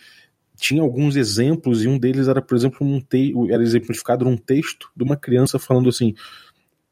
tinha 0.58 0.82
alguns 0.82 1.16
exemplos 1.16 1.84
e 1.84 1.88
um 1.88 2.00
deles 2.00 2.28
era, 2.28 2.42
por 2.42 2.58
exemplo, 2.58 2.80
um 2.82 3.00
te 3.00 3.32
era 3.52 3.62
exemplificado 3.62 4.26
num 4.26 4.36
texto 4.36 4.90
de 4.98 5.04
uma 5.04 5.16
criança 5.16 5.60
falando 5.60 5.88
assim: 5.88 6.16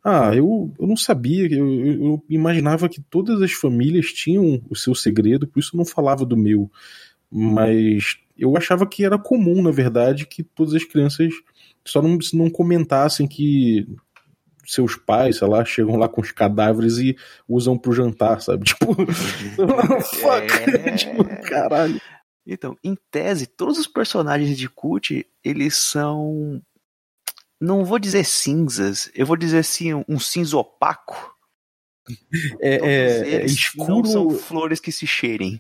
Ah, 0.04 0.30
eu, 0.36 0.72
eu 0.80 0.86
não 0.86 0.96
sabia, 0.96 1.52
eu, 1.52 1.68
eu 1.86 2.24
imaginava 2.30 2.88
que 2.88 3.02
todas 3.02 3.42
as 3.42 3.54
famílias 3.54 4.14
tinham 4.14 4.62
o 4.70 4.76
seu 4.76 4.94
segredo, 4.94 5.48
por 5.48 5.60
isso 5.60 5.72
eu 5.74 5.80
não 5.80 5.86
falava 5.86 6.24
do 6.24 6.38
meu. 6.38 6.70
Mas 7.32 8.20
eu 8.38 8.56
achava 8.56 8.86
que 8.86 9.04
era 9.04 9.18
comum, 9.18 9.64
na 9.64 9.72
verdade, 9.72 10.28
que 10.28 10.44
todas 10.44 10.76
as 10.76 10.84
crianças 10.84 11.34
só 11.90 12.02
não, 12.02 12.18
não 12.34 12.50
comentassem 12.50 13.28
que 13.28 13.88
seus 14.66 14.96
pais, 14.96 15.38
sei 15.38 15.48
lá, 15.48 15.64
chegam 15.64 15.96
lá 15.96 16.10
com 16.10 16.20
os 16.20 16.32
cadáveres 16.32 16.98
e 16.98 17.16
usam 17.48 17.78
pro 17.78 17.94
jantar, 17.94 18.42
sabe? 18.42 18.66
Tipo, 18.68 18.94
fuck, 18.94 20.54
é... 20.54 20.92
tipo, 20.98 21.24
caralho. 21.44 22.00
Então, 22.46 22.78
em 22.84 22.96
tese, 23.10 23.46
todos 23.46 23.78
os 23.78 23.88
personagens 23.88 24.58
de 24.58 24.70
cult, 24.70 25.26
eles 25.44 25.76
são. 25.76 26.62
Não 27.60 27.84
vou 27.84 27.98
dizer 27.98 28.24
cinzas, 28.24 29.10
eu 29.16 29.26
vou 29.26 29.36
dizer 29.36 29.60
assim, 29.60 29.94
um 30.08 30.20
cinza 30.20 30.56
opaco. 30.58 31.36
É, 32.62 32.76
é, 32.76 33.36
é 33.36 33.46
escuro. 33.46 34.08
São 34.08 34.30
flores 34.30 34.80
que 34.80 34.92
se 34.92 35.06
cheirem. 35.06 35.60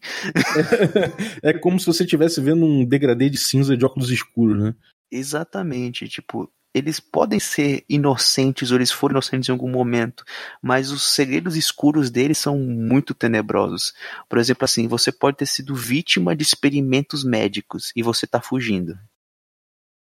É, 1.41 1.49
é 1.51 1.53
como 1.53 1.79
se 1.79 1.86
você 1.86 2.03
estivesse 2.03 2.41
vendo 2.41 2.65
um 2.65 2.86
degradê 2.86 3.29
de 3.29 3.38
cinza 3.38 3.75
de 3.75 3.86
óculos 3.86 4.10
escuros, 4.10 4.57
né? 4.62 4.75
Exatamente. 5.12 6.07
Tipo, 6.07 6.51
eles 6.73 6.99
podem 6.99 7.39
ser 7.39 7.83
inocentes 7.89 8.71
ou 8.71 8.77
eles 8.77 8.91
foram 8.91 9.13
inocentes 9.13 9.49
em 9.49 9.51
algum 9.51 9.69
momento, 9.69 10.23
mas 10.62 10.91
os 10.91 11.03
segredos 11.03 11.55
escuros 11.55 12.12
deles 12.12 12.38
são 12.38 12.57
muito 12.57 13.13
tenebrosos. 13.13 13.93
Por 14.29 14.38
exemplo, 14.38 14.65
assim, 14.65 14.88
você 14.88 15.12
pode 15.12 15.38
ter 15.38 15.47
sido 15.47 15.73
vítima 15.73 16.36
de 16.36 16.43
experimentos 16.43 17.23
médicos 17.23 17.91
e 17.95 18.03
você 18.03 18.27
tá 18.27 18.39
fugindo. 18.39 18.97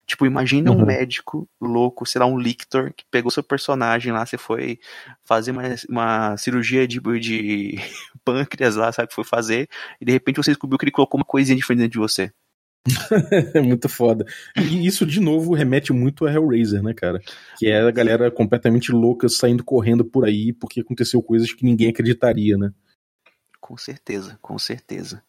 Tipo, 0.05 0.25
imagina 0.25 0.71
uhum. 0.71 0.83
um 0.83 0.85
médico 0.85 1.49
louco, 1.59 2.05
sei 2.05 2.19
lá, 2.19 2.27
um 2.27 2.37
lictor, 2.37 2.93
que 2.93 3.03
pegou 3.09 3.31
seu 3.31 3.43
personagem 3.43 4.13
lá, 4.13 4.25
você 4.25 4.37
foi 4.37 4.79
fazer 5.23 5.51
uma, 5.51 5.63
uma 5.89 6.37
cirurgia 6.37 6.87
de, 6.87 6.99
de 7.19 7.75
pâncreas 8.23 8.75
lá, 8.75 8.91
sabe, 8.91 9.09
que 9.09 9.15
foi 9.15 9.23
fazer, 9.23 9.67
e 9.99 10.05
de 10.05 10.11
repente 10.11 10.37
você 10.37 10.51
descobriu 10.51 10.77
que 10.77 10.85
ele 10.85 10.91
colocou 10.91 11.19
uma 11.19 11.25
coisinha 11.25 11.57
diferente 11.57 11.81
dentro 11.81 11.93
de 11.93 11.99
você. 11.99 12.31
é 13.55 13.61
muito 13.61 13.89
foda. 13.89 14.25
E 14.55 14.85
isso, 14.85 15.07
de 15.07 15.19
novo, 15.19 15.55
remete 15.55 15.91
muito 15.91 16.25
a 16.25 16.31
Hellraiser, 16.31 16.83
né, 16.83 16.93
cara? 16.93 17.19
Que 17.57 17.67
é 17.67 17.81
a 17.81 17.89
galera 17.89 18.29
completamente 18.29 18.91
louca 18.91 19.27
saindo 19.27 19.63
correndo 19.63 20.05
por 20.05 20.25
aí 20.25 20.53
porque 20.53 20.81
aconteceu 20.81 21.21
coisas 21.21 21.51
que 21.51 21.65
ninguém 21.65 21.89
acreditaria, 21.89 22.57
né? 22.57 22.71
Com 23.59 23.75
certeza, 23.75 24.37
com 24.39 24.59
certeza. 24.59 25.23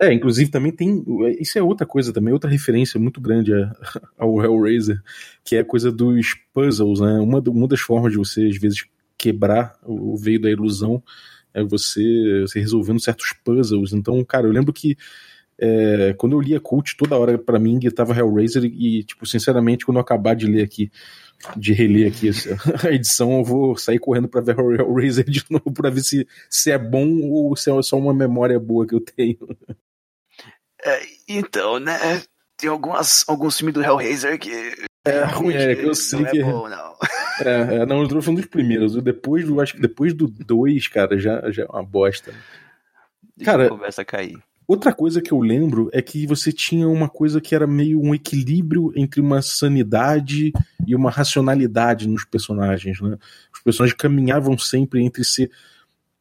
É, 0.00 0.12
inclusive 0.12 0.50
também 0.50 0.70
tem. 0.70 1.04
Isso 1.40 1.58
é 1.58 1.62
outra 1.62 1.86
coisa 1.86 2.12
também, 2.12 2.32
outra 2.32 2.48
referência 2.48 3.00
muito 3.00 3.20
grande 3.20 3.52
ao 4.16 4.42
Hellraiser, 4.42 5.02
que 5.44 5.56
é 5.56 5.60
a 5.60 5.64
coisa 5.64 5.90
dos 5.90 6.34
puzzles, 6.54 7.00
né? 7.00 7.18
Uma, 7.18 7.40
uma 7.40 7.66
das 7.66 7.80
formas 7.80 8.12
de 8.12 8.18
você, 8.18 8.46
às 8.46 8.56
vezes, 8.56 8.84
quebrar 9.16 9.76
o 9.84 10.16
veio 10.16 10.40
da 10.40 10.50
ilusão 10.50 11.02
é 11.52 11.62
você, 11.64 12.02
você 12.42 12.60
resolvendo 12.60 13.00
certos 13.00 13.32
puzzles. 13.44 13.92
Então, 13.92 14.24
cara, 14.24 14.46
eu 14.46 14.52
lembro 14.52 14.72
que 14.72 14.96
é, 15.60 16.14
quando 16.16 16.34
eu 16.34 16.40
lia 16.40 16.60
Cult, 16.60 16.96
toda 16.96 17.18
hora 17.18 17.36
para 17.36 17.58
mim 17.58 17.80
gritava 17.80 18.16
Hellraiser 18.16 18.64
e, 18.64 19.02
tipo, 19.02 19.26
sinceramente, 19.26 19.84
quando 19.84 19.96
eu 19.96 20.02
acabar 20.02 20.34
de 20.34 20.46
ler 20.46 20.62
aqui, 20.62 20.90
de 21.56 21.72
reler 21.72 22.08
aqui 22.12 22.30
a 22.86 22.92
edição, 22.92 23.38
eu 23.38 23.44
vou 23.44 23.76
sair 23.76 23.98
correndo 23.98 24.28
para 24.28 24.40
ver 24.40 24.56
Hellraiser 24.56 25.24
de 25.28 25.44
novo 25.50 25.72
para 25.72 25.90
ver 25.90 26.02
se, 26.02 26.26
se 26.48 26.70
é 26.70 26.78
bom 26.78 27.22
ou 27.22 27.56
se 27.56 27.70
é 27.70 27.82
só 27.82 27.98
uma 27.98 28.14
memória 28.14 28.58
boa 28.60 28.86
que 28.86 28.94
eu 28.94 29.00
tenho. 29.00 29.38
É, 30.88 31.02
então, 31.28 31.78
né? 31.78 32.22
Tem 32.56 32.70
algumas, 32.70 33.24
alguns 33.28 33.56
filmes 33.56 33.74
do 33.74 33.82
Hellraiser 33.82 34.38
que. 34.38 34.50
É 35.04 35.24
ruim, 35.24 35.54
é, 35.54 35.74
que 35.74 35.82
eu 35.82 35.94
sei 35.94 36.20
não 36.20 36.26
é 36.26 36.30
que. 36.30 36.40
É 36.40 36.44
bom, 36.44 36.68
não. 36.68 36.94
É, 37.40 37.76
é, 37.76 37.86
não, 37.86 38.02
eu 38.02 38.08
tô 38.08 38.20
falando 38.20 38.40
dos 38.40 38.50
primeiros. 38.50 39.00
Depois 39.00 39.46
do, 39.46 39.60
acho 39.60 39.74
que 39.74 39.80
depois 39.80 40.12
do 40.12 40.26
2, 40.26 40.88
cara, 40.88 41.16
já, 41.16 41.48
já 41.52 41.62
é 41.62 41.66
uma 41.66 41.84
bosta. 41.84 42.34
Cara, 43.44 43.68
começa 43.68 44.02
a 44.02 44.04
cair. 44.04 44.36
Outra 44.66 44.92
coisa 44.92 45.22
que 45.22 45.30
eu 45.30 45.38
lembro 45.38 45.88
é 45.92 46.02
que 46.02 46.26
você 46.26 46.52
tinha 46.52 46.88
uma 46.88 47.08
coisa 47.08 47.40
que 47.40 47.54
era 47.54 47.64
meio 47.64 48.02
um 48.02 48.12
equilíbrio 48.12 48.92
entre 48.96 49.20
uma 49.20 49.40
sanidade 49.40 50.52
e 50.84 50.96
uma 50.96 51.12
racionalidade 51.12 52.08
nos 52.08 52.24
personagens, 52.24 53.00
né? 53.00 53.16
Os 53.54 53.60
personagens 53.60 53.96
caminhavam 53.96 54.58
sempre 54.58 55.02
entre 55.02 55.24
ser 55.24 55.50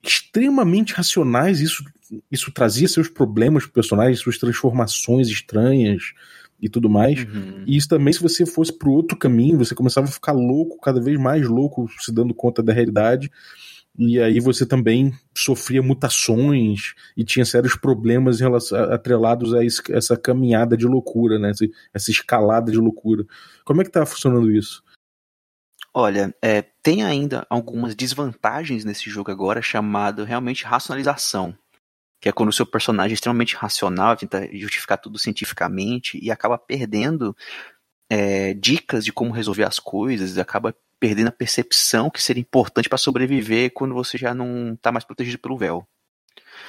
extremamente 0.04 0.94
racionais. 0.94 1.60
Isso, 1.60 1.84
isso 2.32 2.52
trazia 2.52 2.88
seus 2.88 3.10
problemas 3.10 3.64
pro 3.64 3.74
personagem, 3.74 4.16
suas 4.16 4.38
transformações 4.38 5.28
estranhas 5.28 6.14
e 6.60 6.70
tudo 6.70 6.90
mais. 6.90 7.24
Uhum. 7.24 7.64
E 7.66 7.78
isso 7.78 7.88
também, 7.88 8.14
se 8.14 8.22
você 8.22 8.46
fosse 8.46 8.78
pro 8.78 8.92
outro 8.92 9.18
caminho, 9.18 9.58
você 9.58 9.76
começava 9.76 10.08
a 10.08 10.12
ficar 10.12 10.32
louco, 10.32 10.80
cada 10.80 11.02
vez 11.02 11.20
mais 11.20 11.48
louco, 11.48 11.88
se 12.00 12.12
dando 12.12 12.34
conta 12.34 12.64
da 12.64 12.74
realidade. 12.74 13.32
E 13.98 14.20
aí 14.20 14.40
você 14.40 14.64
também 14.64 15.12
sofria 15.36 15.82
mutações 15.82 16.94
e 17.16 17.24
tinha 17.24 17.44
sérios 17.44 17.76
problemas 17.76 18.40
em 18.40 18.44
relação, 18.44 18.78
atrelados 18.94 19.56
a 19.56 19.64
isso, 19.64 19.82
essa 19.90 20.16
caminhada 20.16 20.78
de 20.78 20.86
loucura, 20.86 21.40
né? 21.40 21.50
Essa, 21.50 21.66
essa 21.94 22.12
escalada 22.12 22.72
de 22.72 22.78
loucura. 22.78 23.26
Como 23.66 23.82
é 23.82 23.84
que 23.84 23.90
tá 23.90 24.06
funcionando 24.06 24.52
isso? 24.52 24.84
Olha, 25.92 26.32
é, 26.44 26.62
tem 26.84 27.04
ainda 27.04 27.44
algumas 27.50 27.96
desvantagens 27.96 28.86
nesse 28.86 29.10
jogo 29.10 29.32
agora, 29.32 29.64
chamado 29.64 30.24
realmente 30.24 30.64
racionalização. 30.64 31.58
Que 32.20 32.30
é 32.30 32.32
quando 32.32 32.50
o 32.50 32.54
seu 32.54 32.66
personagem 32.66 33.12
é 33.12 33.14
extremamente 33.14 33.56
racional, 33.56 34.16
tenta 34.16 34.48
justificar 34.58 34.98
tudo 34.98 35.20
cientificamente 35.20 36.20
e 36.22 36.32
acaba 36.32 36.58
perdendo 36.58 37.36
é, 38.10 38.54
dicas 38.54 39.06
de 39.06 39.12
como 39.12 39.32
resolver 39.32 39.64
as 39.64 39.80
coisas, 39.80 40.38
acaba 40.38 40.76
perdendo 41.00 41.28
a 41.28 41.32
percepção 41.32 42.10
que 42.10 42.22
seria 42.22 42.42
importante 42.42 42.90
para 42.90 42.98
sobreviver 42.98 43.72
quando 43.74 43.94
você 43.94 44.18
já 44.18 44.34
não 44.34 44.74
está 44.74 44.92
mais 44.92 45.04
protegido 45.04 45.40
pelo 45.40 45.58
véu. 45.58 45.88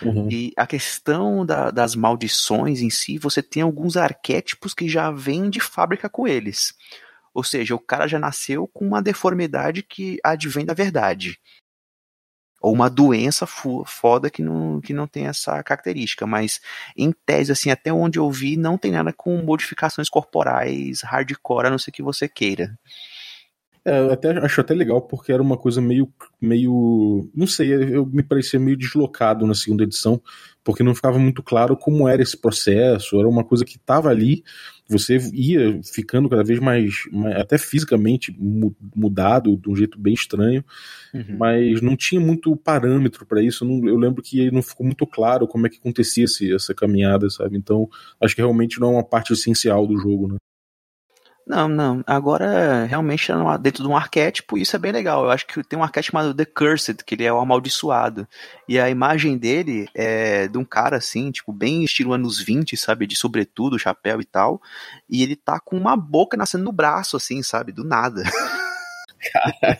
Uhum. 0.02 0.28
E 0.30 0.52
a 0.56 0.66
questão 0.66 1.44
da, 1.44 1.70
das 1.70 1.94
maldições 1.94 2.80
em 2.80 2.90
si, 2.90 3.18
você 3.18 3.42
tem 3.42 3.62
alguns 3.62 3.96
arquétipos 3.96 4.74
que 4.74 4.88
já 4.88 5.10
vêm 5.10 5.48
de 5.48 5.60
fábrica 5.60 6.08
com 6.08 6.28
eles. 6.28 6.74
Ou 7.34 7.42
seja, 7.42 7.74
o 7.74 7.80
cara 7.80 8.06
já 8.06 8.18
nasceu 8.18 8.66
com 8.68 8.86
uma 8.86 9.02
deformidade 9.02 9.82
que 9.82 10.18
advém 10.22 10.64
da 10.64 10.74
verdade. 10.74 11.38
Ou 12.60 12.72
uma 12.72 12.90
doença 12.90 13.46
foda 13.46 14.28
que 14.28 14.42
não, 14.42 14.80
que 14.80 14.92
não 14.92 15.06
tem 15.06 15.26
essa 15.26 15.62
característica. 15.62 16.26
Mas, 16.26 16.60
em 16.96 17.12
tese, 17.24 17.52
assim, 17.52 17.70
até 17.70 17.92
onde 17.92 18.18
eu 18.18 18.30
vi, 18.30 18.56
não 18.56 18.76
tem 18.76 18.92
nada 18.92 19.12
com 19.12 19.36
modificações 19.42 20.08
corporais 20.08 21.02
hardcore, 21.02 21.66
a 21.66 21.70
não 21.70 21.78
ser 21.78 21.92
que 21.92 22.02
você 22.02 22.28
queira. 22.28 22.76
É, 23.84 24.12
até, 24.12 24.36
acho 24.38 24.60
até 24.60 24.74
legal, 24.74 25.00
porque 25.00 25.32
era 25.32 25.42
uma 25.42 25.56
coisa 25.56 25.80
meio. 25.80 26.12
meio 26.40 27.30
não 27.34 27.46
sei, 27.46 27.72
eu 27.72 28.04
me 28.04 28.22
parecia 28.22 28.60
meio 28.60 28.76
deslocado 28.76 29.46
na 29.46 29.54
segunda 29.54 29.84
edição, 29.84 30.20
porque 30.62 30.82
não 30.82 30.94
ficava 30.94 31.18
muito 31.18 31.42
claro 31.42 31.74
como 31.74 32.06
era 32.06 32.22
esse 32.22 32.36
processo, 32.36 33.18
era 33.18 33.26
uma 33.26 33.42
coisa 33.42 33.64
que 33.64 33.76
estava 33.76 34.10
ali, 34.10 34.44
você 34.88 35.18
ia 35.34 35.80
ficando 35.82 36.28
cada 36.28 36.42
vez 36.42 36.58
mais, 36.58 37.04
mais 37.12 37.36
até 37.36 37.58
fisicamente 37.58 38.34
mudado, 38.96 39.56
de 39.56 39.68
um 39.68 39.76
jeito 39.76 39.98
bem 39.98 40.14
estranho, 40.14 40.64
uhum. 41.12 41.36
mas 41.38 41.82
não 41.82 41.94
tinha 41.94 42.20
muito 42.20 42.56
parâmetro 42.56 43.26
para 43.26 43.42
isso. 43.42 43.64
Eu, 43.64 43.68
não, 43.68 43.88
eu, 43.88 43.96
lembro 43.96 44.22
que 44.22 44.50
não 44.50 44.62
ficou 44.62 44.86
muito 44.86 45.06
claro 45.06 45.46
como 45.46 45.66
é 45.66 45.70
que 45.70 45.76
acontecia 45.76 46.24
esse, 46.24 46.52
essa 46.54 46.74
caminhada, 46.74 47.28
sabe? 47.28 47.56
Então, 47.58 47.88
acho 48.20 48.34
que 48.34 48.40
realmente 48.40 48.80
não 48.80 48.88
é 48.88 48.92
uma 48.92 49.04
parte 49.04 49.32
essencial 49.32 49.86
do 49.86 49.98
jogo, 49.98 50.28
né? 50.28 50.38
Não, 51.48 51.66
não. 51.66 52.04
Agora, 52.06 52.84
realmente, 52.84 53.32
é 53.32 53.58
dentro 53.58 53.82
de 53.82 53.88
um 53.88 53.96
arquétipo, 53.96 54.58
isso 54.58 54.76
é 54.76 54.78
bem 54.78 54.92
legal. 54.92 55.24
Eu 55.24 55.30
acho 55.30 55.46
que 55.46 55.64
tem 55.64 55.78
um 55.78 55.82
arquétipo 55.82 56.12
chamado 56.12 56.34
The 56.34 56.44
Cursed, 56.44 57.02
que 57.02 57.14
ele 57.14 57.24
é 57.24 57.32
o 57.32 57.40
amaldiçoado. 57.40 58.28
E 58.68 58.78
a 58.78 58.90
imagem 58.90 59.38
dele 59.38 59.88
é 59.94 60.46
de 60.46 60.58
um 60.58 60.64
cara, 60.64 60.98
assim, 60.98 61.30
tipo, 61.30 61.50
bem 61.50 61.82
estilo 61.84 62.12
anos 62.12 62.38
20, 62.38 62.76
sabe? 62.76 63.06
De 63.06 63.16
sobretudo, 63.16 63.78
chapéu 63.78 64.20
e 64.20 64.26
tal. 64.26 64.60
E 65.08 65.22
ele 65.22 65.34
tá 65.34 65.58
com 65.58 65.78
uma 65.78 65.96
boca 65.96 66.36
nascendo 66.36 66.64
no 66.64 66.72
braço, 66.72 67.16
assim, 67.16 67.42
sabe? 67.42 67.72
Do 67.72 67.82
nada. 67.82 68.24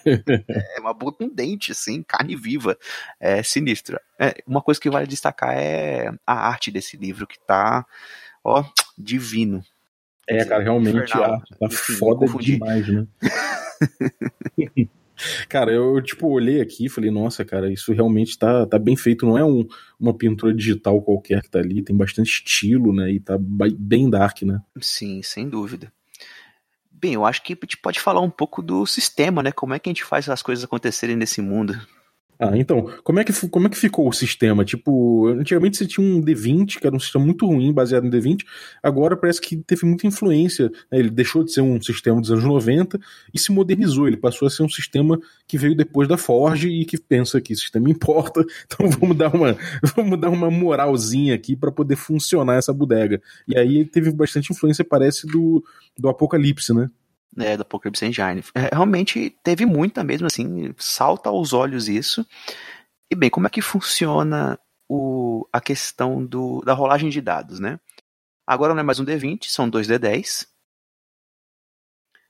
é 0.07 0.81
uma 0.81 0.95
boca 0.95 1.19
com 1.19 1.29
dente, 1.29 1.73
assim, 1.73 2.03
carne 2.03 2.35
viva. 2.35 2.79
É 3.21 3.43
sinistra. 3.43 4.01
É, 4.19 4.43
uma 4.47 4.63
coisa 4.63 4.81
que 4.81 4.89
vale 4.89 5.07
destacar 5.07 5.55
é 5.55 6.11
a 6.27 6.49
arte 6.49 6.71
desse 6.71 6.97
livro, 6.97 7.27
que 7.27 7.39
tá, 7.39 7.85
ó, 8.43 8.65
divino. 8.97 9.63
É, 10.29 10.45
cara, 10.45 10.63
realmente 10.63 11.13
a, 11.15 11.39
tá 11.39 11.43
Enfim, 11.63 11.95
foda 11.95 12.27
demais, 12.39 12.87
né? 12.87 13.07
cara, 15.49 15.73
eu, 15.73 16.03
tipo, 16.03 16.29
olhei 16.29 16.61
aqui 16.61 16.85
e 16.85 16.89
falei, 16.91 17.11
nossa, 17.11 17.45
cara, 17.47 17.73
isso 17.73 17.93
realmente 17.95 18.39
tá, 18.39 18.67
tá 18.67 18.79
bem 18.79 18.95
feito. 18.95 19.25
Não 19.25 19.39
é 19.39 19.45
um, 19.45 19.67
uma 19.99 20.13
pintura 20.13 20.53
digital 20.55 21.01
qualquer 21.01 21.41
que 21.43 21.51
tá 21.51 21.59
ali, 21.59 21.83
tem 21.83 21.97
bastante 21.97 22.29
estilo, 22.29 22.95
né? 22.95 23.11
E 23.11 23.21
tá 23.21 23.39
bem 23.41 24.11
dark, 24.11 24.43
né? 24.43 24.61
Sim, 24.81 25.23
sem 25.23 25.49
dúvida. 25.49 25.91
Bem, 26.93 27.15
eu 27.15 27.25
acho 27.25 27.43
que 27.43 27.55
a 27.55 27.57
gente 27.63 27.79
pode 27.79 27.99
falar 27.99 28.21
um 28.21 28.31
pouco 28.31 28.61
do 28.61 28.85
sistema, 28.85 29.43
né? 29.43 29.51
Como 29.51 29.73
é 29.73 29.79
que 29.79 29.89
a 29.89 29.93
gente 29.93 30.05
faz 30.05 30.29
as 30.29 30.43
coisas 30.43 30.65
acontecerem 30.65 31.17
nesse 31.17 31.41
mundo. 31.41 31.81
Ah, 32.41 32.57
então, 32.57 32.89
como 33.03 33.19
é, 33.19 33.25
que, 33.25 33.33
como 33.49 33.67
é 33.67 33.71
que 33.71 33.77
ficou 33.77 34.09
o 34.09 34.13
sistema? 34.13 34.65
Tipo, 34.65 35.27
antigamente 35.27 35.77
você 35.77 35.87
tinha 35.87 36.07
um 36.07 36.23
D20, 36.23 36.79
que 36.79 36.87
era 36.87 36.95
um 36.95 37.01
sistema 37.01 37.25
muito 37.25 37.45
ruim, 37.45 37.73
baseado 37.73 38.07
em 38.07 38.11
D20, 38.11 38.45
agora 38.81 39.17
parece 39.17 39.41
que 39.41 39.57
teve 39.57 39.85
muita 39.85 40.07
influência. 40.07 40.71
Né? 40.91 41.01
Ele 41.01 41.11
deixou 41.11 41.43
de 41.43 41.53
ser 41.53 41.63
um 41.63 41.83
sistema 41.83 42.21
dos 42.21 42.31
anos 42.31 42.45
90 42.45 43.01
e 43.35 43.39
se 43.41 43.51
modernizou. 43.51 44.07
Ele 44.07 44.17
passou 44.17 44.47
a 44.47 44.51
ser 44.51 44.63
um 44.63 44.69
sistema 44.69 45.19
que 45.49 45.59
veio 45.59 45.75
depois 45.75 46.07
da 46.07 46.17
Forge 46.17 46.69
e 46.69 46.85
que 46.85 46.97
pensa 46.97 47.41
que 47.41 47.53
o 47.53 47.57
sistema 47.57 47.91
importa, 47.91 48.45
então 48.67 48.89
vamos 48.89 49.17
dar 49.17 49.35
uma, 49.35 49.57
vamos 49.97 50.21
dar 50.21 50.31
uma 50.31 50.49
moralzinha 50.49 51.35
aqui 51.35 51.57
para 51.57 51.73
poder 51.73 51.97
funcionar 51.97 52.55
essa 52.55 52.73
bodega. 52.73 53.21
E 53.49 53.59
aí 53.59 53.85
teve 53.85 54.13
bastante 54.13 54.53
influência, 54.53 54.85
parece, 54.85 55.27
do, 55.27 55.65
do 55.99 56.09
Apocalipse, 56.09 56.73
né? 56.73 56.89
Né, 57.35 57.57
do 57.57 57.63
Apocalypse 57.63 58.05
Engine. 58.05 58.43
É, 58.55 58.75
realmente 58.75 59.31
teve 59.43 59.65
muita 59.67 60.03
mesmo, 60.03 60.27
assim, 60.27 60.75
salta 60.79 61.29
aos 61.29 61.53
olhos 61.53 61.89
isso. 61.89 62.27
E 63.11 63.15
bem, 63.15 63.31
como 63.31 63.47
é 63.47 63.51
que 63.51 63.63
funciona 63.63 64.59
o, 64.89 65.47
a 65.53 65.61
questão 65.61 66.25
do, 66.25 66.61
da 66.63 66.73
rolagem 66.73 67.11
de 67.11 67.21
dados, 67.21 67.61
né? 67.61 67.79
Agora 68.47 68.73
não 68.73 68.81
é 68.81 68.83
mais 68.83 68.99
um 68.99 69.05
D20, 69.05 69.45
são 69.45 69.69
dois 69.69 69.87
D10. 69.87 70.47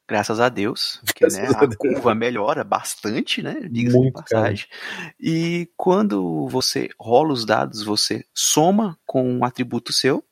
Graças 0.09 0.41
a 0.41 0.49
Deus, 0.49 1.03
porque 1.05 1.27
né, 1.27 1.49
a, 1.49 1.65
a 1.65 1.77
curva 1.77 2.15
melhora 2.15 2.65
bastante, 2.65 3.43
né? 3.43 3.61
Diga-se 3.71 4.01
de 4.01 4.11
passagem. 4.11 4.67
Cara. 4.67 5.15
E 5.21 5.71
quando 5.77 6.49
você 6.49 6.89
rola 6.99 7.33
os 7.33 7.45
dados, 7.45 7.85
você 7.85 8.25
soma 8.35 8.99
com 9.05 9.23
um 9.31 9.45
atributo 9.45 9.93
seu, 9.93 10.25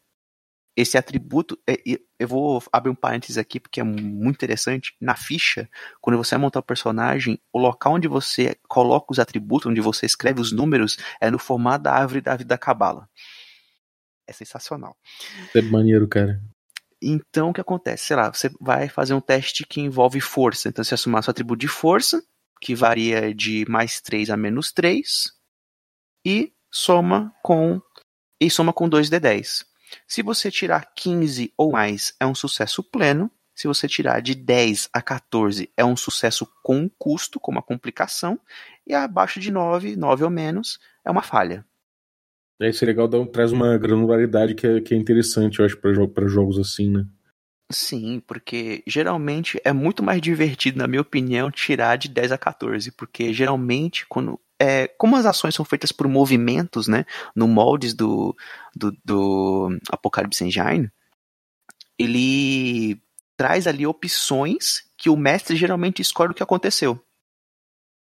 esse 0.76 0.98
atributo, 0.98 1.58
é, 1.66 1.80
eu 2.18 2.28
vou 2.28 2.62
abrir 2.70 2.90
um 2.90 2.94
parênteses 2.94 3.38
aqui 3.38 3.58
porque 3.58 3.80
é 3.80 3.84
muito 3.84 4.36
interessante. 4.36 4.94
Na 5.00 5.16
ficha, 5.16 5.68
quando 6.02 6.18
você 6.18 6.34
vai 6.34 6.42
montar 6.42 6.60
o 6.60 6.62
personagem, 6.62 7.40
o 7.50 7.58
local 7.58 7.94
onde 7.94 8.06
você 8.06 8.56
coloca 8.68 9.10
os 9.10 9.18
atributos, 9.18 9.70
onde 9.70 9.80
você 9.80 10.04
escreve 10.04 10.40
os 10.40 10.52
números, 10.52 10.98
é 11.18 11.30
no 11.30 11.38
formato 11.38 11.84
da 11.84 11.94
árvore 11.94 12.20
da 12.20 12.36
vida 12.36 12.48
da 12.48 12.58
cabala. 12.58 13.08
É 14.26 14.32
sensacional. 14.32 14.94
É 15.54 15.62
maneiro, 15.62 16.06
cara. 16.06 16.42
Então, 17.00 17.50
o 17.50 17.52
que 17.52 17.60
acontece? 17.60 18.06
Sei 18.06 18.16
lá, 18.16 18.32
você 18.32 18.50
vai 18.60 18.88
fazer 18.88 19.14
um 19.14 19.20
teste 19.20 19.64
que 19.66 19.80
envolve 19.80 20.20
força. 20.20 20.68
Então, 20.68 20.84
você 20.84 20.94
assumir 20.94 21.22
seu 21.22 21.30
atributo 21.30 21.60
de 21.60 21.68
força, 21.68 22.22
que 22.60 22.74
varia 22.74 23.34
de 23.34 23.64
mais 23.68 24.00
3 24.00 24.28
a 24.30 24.36
menos 24.36 24.72
3, 24.72 25.32
e 26.26 26.52
soma 26.70 27.32
com 27.42 27.80
e 28.40 28.50
soma 28.50 28.72
com 28.72 28.88
2d10. 28.88 29.64
Se 30.06 30.22
você 30.22 30.50
tirar 30.50 30.92
15 30.94 31.52
ou 31.56 31.72
mais, 31.72 32.14
é 32.18 32.26
um 32.26 32.34
sucesso 32.34 32.82
pleno. 32.82 33.30
Se 33.54 33.66
você 33.66 33.88
tirar 33.88 34.20
de 34.20 34.34
10 34.34 34.90
a 34.92 35.00
14, 35.00 35.70
é 35.76 35.84
um 35.84 35.96
sucesso 35.96 36.46
com 36.62 36.90
custo, 36.98 37.40
com 37.40 37.50
uma 37.52 37.62
complicação. 37.62 38.38
E 38.86 38.94
abaixo 38.94 39.40
de 39.40 39.50
9, 39.50 39.96
9 39.96 40.24
ou 40.24 40.30
menos, 40.30 40.78
é 41.04 41.10
uma 41.10 41.22
falha. 41.22 41.64
É, 42.60 42.68
isso 42.68 42.84
é 42.84 42.86
legal, 42.86 43.06
dá, 43.06 43.24
traz 43.26 43.52
uma 43.52 43.76
granularidade 43.76 44.54
que 44.54 44.66
é, 44.66 44.80
que 44.80 44.94
é 44.94 44.96
interessante, 44.96 45.58
eu 45.58 45.64
acho, 45.64 45.76
para 45.78 46.26
jogos 46.26 46.58
assim, 46.58 46.90
né? 46.90 47.06
Sim, 47.70 48.22
porque 48.26 48.82
geralmente 48.86 49.60
é 49.64 49.72
muito 49.72 50.02
mais 50.02 50.20
divertido, 50.20 50.78
na 50.78 50.86
minha 50.86 51.00
opinião, 51.00 51.50
tirar 51.50 51.96
de 51.96 52.08
10 52.08 52.32
a 52.32 52.38
14, 52.38 52.92
porque 52.92 53.32
geralmente 53.32 54.06
quando 54.06 54.40
é, 54.58 54.88
como 54.88 55.16
as 55.16 55.26
ações 55.26 55.54
são 55.54 55.64
feitas 55.64 55.92
por 55.92 56.08
movimentos, 56.08 56.88
né, 56.88 57.04
no 57.34 57.46
moldes 57.46 57.94
do, 57.94 58.34
do, 58.74 58.96
do 59.04 59.78
Apocalipse 59.90 60.44
Engine, 60.44 60.90
ele 61.98 63.00
traz 63.36 63.66
ali 63.66 63.86
opções 63.86 64.84
que 64.96 65.10
o 65.10 65.16
mestre 65.16 65.56
geralmente 65.56 66.00
escolhe 66.00 66.32
o 66.32 66.34
que 66.34 66.42
aconteceu. 66.42 66.98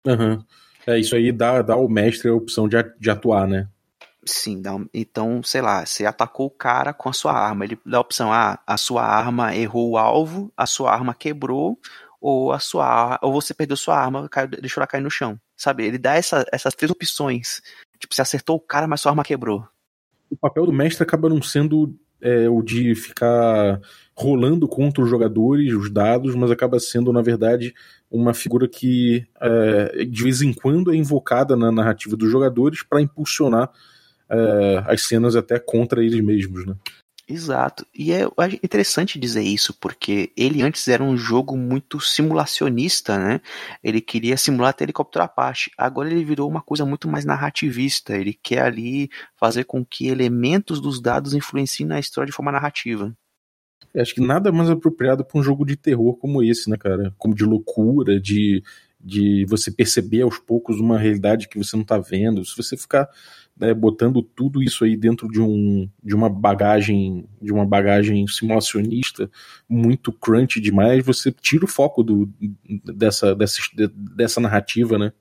Uhum. 0.05 0.43
É, 0.85 0.99
isso 0.99 1.15
aí 1.15 1.31
dá, 1.31 1.61
dá 1.61 1.73
ao 1.73 1.89
mestre 1.89 2.29
a 2.29 2.33
opção 2.33 2.67
de, 2.67 2.77
de 2.99 3.09
atuar, 3.09 3.47
né? 3.47 3.67
Sim, 4.23 4.59
dá, 4.59 4.71
então, 4.93 5.43
sei 5.43 5.61
lá, 5.61 5.85
você 5.85 6.05
atacou 6.05 6.47
o 6.47 6.51
cara 6.51 6.93
com 6.93 7.09
a 7.09 7.13
sua 7.13 7.33
arma. 7.33 7.63
Ele 7.63 7.77
dá 7.85 7.97
a 7.97 8.01
opção: 8.01 8.33
ah, 8.33 8.59
a 8.65 8.75
sua 8.75 9.03
arma 9.03 9.55
errou 9.55 9.91
o 9.91 9.97
alvo, 9.97 10.51
a 10.57 10.65
sua 10.65 10.91
arma 10.91 11.13
quebrou, 11.13 11.79
ou 12.25 12.51
a 12.51 12.57
sua 12.57 13.19
ou 13.21 13.31
você 13.31 13.53
perdeu 13.53 13.77
sua 13.77 13.99
arma, 13.99 14.27
caiu, 14.27 14.47
deixou 14.47 14.81
ela 14.81 14.87
cair 14.87 15.01
no 15.01 15.11
chão. 15.11 15.39
Sabe? 15.55 15.85
Ele 15.85 15.99
dá 15.99 16.15
essa, 16.15 16.43
essas 16.51 16.73
três 16.73 16.91
opções. 16.91 17.61
Tipo, 17.99 18.15
você 18.15 18.21
acertou 18.23 18.55
o 18.55 18.59
cara, 18.59 18.87
mas 18.87 19.01
sua 19.01 19.11
arma 19.11 19.23
quebrou. 19.23 19.63
O 20.27 20.35
papel 20.35 20.65
do 20.65 20.73
mestre 20.73 21.03
acaba 21.03 21.29
não 21.29 21.39
sendo 21.39 21.95
é, 22.19 22.49
o 22.49 22.63
de 22.63 22.95
ficar 22.95 23.79
rolando 24.17 24.67
contra 24.67 25.03
os 25.03 25.09
jogadores, 25.09 25.71
os 25.73 25.91
dados, 25.91 26.33
mas 26.33 26.49
acaba 26.49 26.79
sendo, 26.79 27.13
na 27.13 27.21
verdade, 27.21 27.75
uma 28.09 28.33
figura 28.33 28.67
que 28.67 29.23
é, 29.39 30.03
de 30.03 30.23
vez 30.23 30.41
em 30.41 30.51
quando 30.51 30.91
é 30.91 30.95
invocada 30.95 31.55
na 31.55 31.71
narrativa 31.71 32.17
dos 32.17 32.31
jogadores 32.31 32.81
para 32.81 33.01
impulsionar 33.01 33.69
é, 34.27 34.83
as 34.87 35.03
cenas 35.03 35.35
até 35.35 35.59
contra 35.59 36.03
eles 36.03 36.21
mesmos, 36.21 36.65
né? 36.65 36.75
Exato. 37.27 37.87
E 37.93 38.13
é 38.13 38.23
interessante 38.63 39.17
dizer 39.17 39.41
isso, 39.41 39.73
porque 39.73 40.31
ele 40.37 40.61
antes 40.61 40.87
era 40.87 41.03
um 41.03 41.17
jogo 41.17 41.57
muito 41.57 41.99
simulacionista, 41.99 43.17
né? 43.17 43.41
Ele 43.83 43.99
queria 43.99 44.37
simular 44.37 44.69
até 44.69 44.83
helicóptero 44.83 45.25
Apache. 45.25 45.71
Agora 45.75 46.09
ele 46.09 46.23
virou 46.23 46.47
uma 46.47 46.61
coisa 46.61 46.85
muito 46.85 47.07
mais 47.07 47.25
narrativista. 47.25 48.15
Ele 48.15 48.33
quer 48.33 48.61
ali 48.61 49.09
fazer 49.35 49.63
com 49.63 49.83
que 49.83 50.07
elementos 50.07 50.79
dos 50.79 51.01
dados 51.01 51.33
influenciem 51.33 51.87
na 51.87 51.99
história 51.99 52.27
de 52.27 52.35
forma 52.35 52.51
narrativa. 52.51 53.11
Acho 53.95 54.13
que 54.13 54.21
nada 54.21 54.51
mais 54.51 54.69
apropriado 54.69 55.25
para 55.25 55.39
um 55.39 55.43
jogo 55.43 55.65
de 55.65 55.75
terror 55.75 56.15
como 56.17 56.43
esse, 56.43 56.69
né, 56.69 56.77
cara? 56.77 57.13
Como 57.17 57.33
de 57.33 57.45
loucura, 57.45 58.19
de, 58.19 58.61
de 59.05 59.45
você 59.45 59.69
perceber 59.69 60.23
aos 60.23 60.39
poucos 60.39 60.79
uma 60.79 60.97
realidade 60.97 61.47
que 61.47 61.59
você 61.59 61.75
não 61.75 61.83
está 61.83 61.99
vendo. 61.99 62.43
Se 62.43 62.57
você 62.57 62.75
ficar 62.75 63.07
né, 63.55 63.71
botando 63.71 64.23
tudo 64.23 64.63
isso 64.63 64.83
aí 64.83 64.97
dentro 64.97 65.29
de, 65.29 65.39
um, 65.39 65.87
de 66.03 66.15
uma 66.15 66.27
bagagem 66.27 67.29
de 67.39 67.53
uma 67.53 67.65
bagagem 67.65 68.27
simulacionista 68.27 69.29
muito 69.69 70.11
crunch 70.11 70.59
demais, 70.59 71.05
você 71.05 71.31
tira 71.31 71.65
o 71.65 71.67
foco 71.67 72.03
do, 72.03 72.27
dessa, 72.83 73.35
dessa, 73.35 73.61
dessa 73.93 74.41
narrativa, 74.41 74.97
né? 74.97 75.13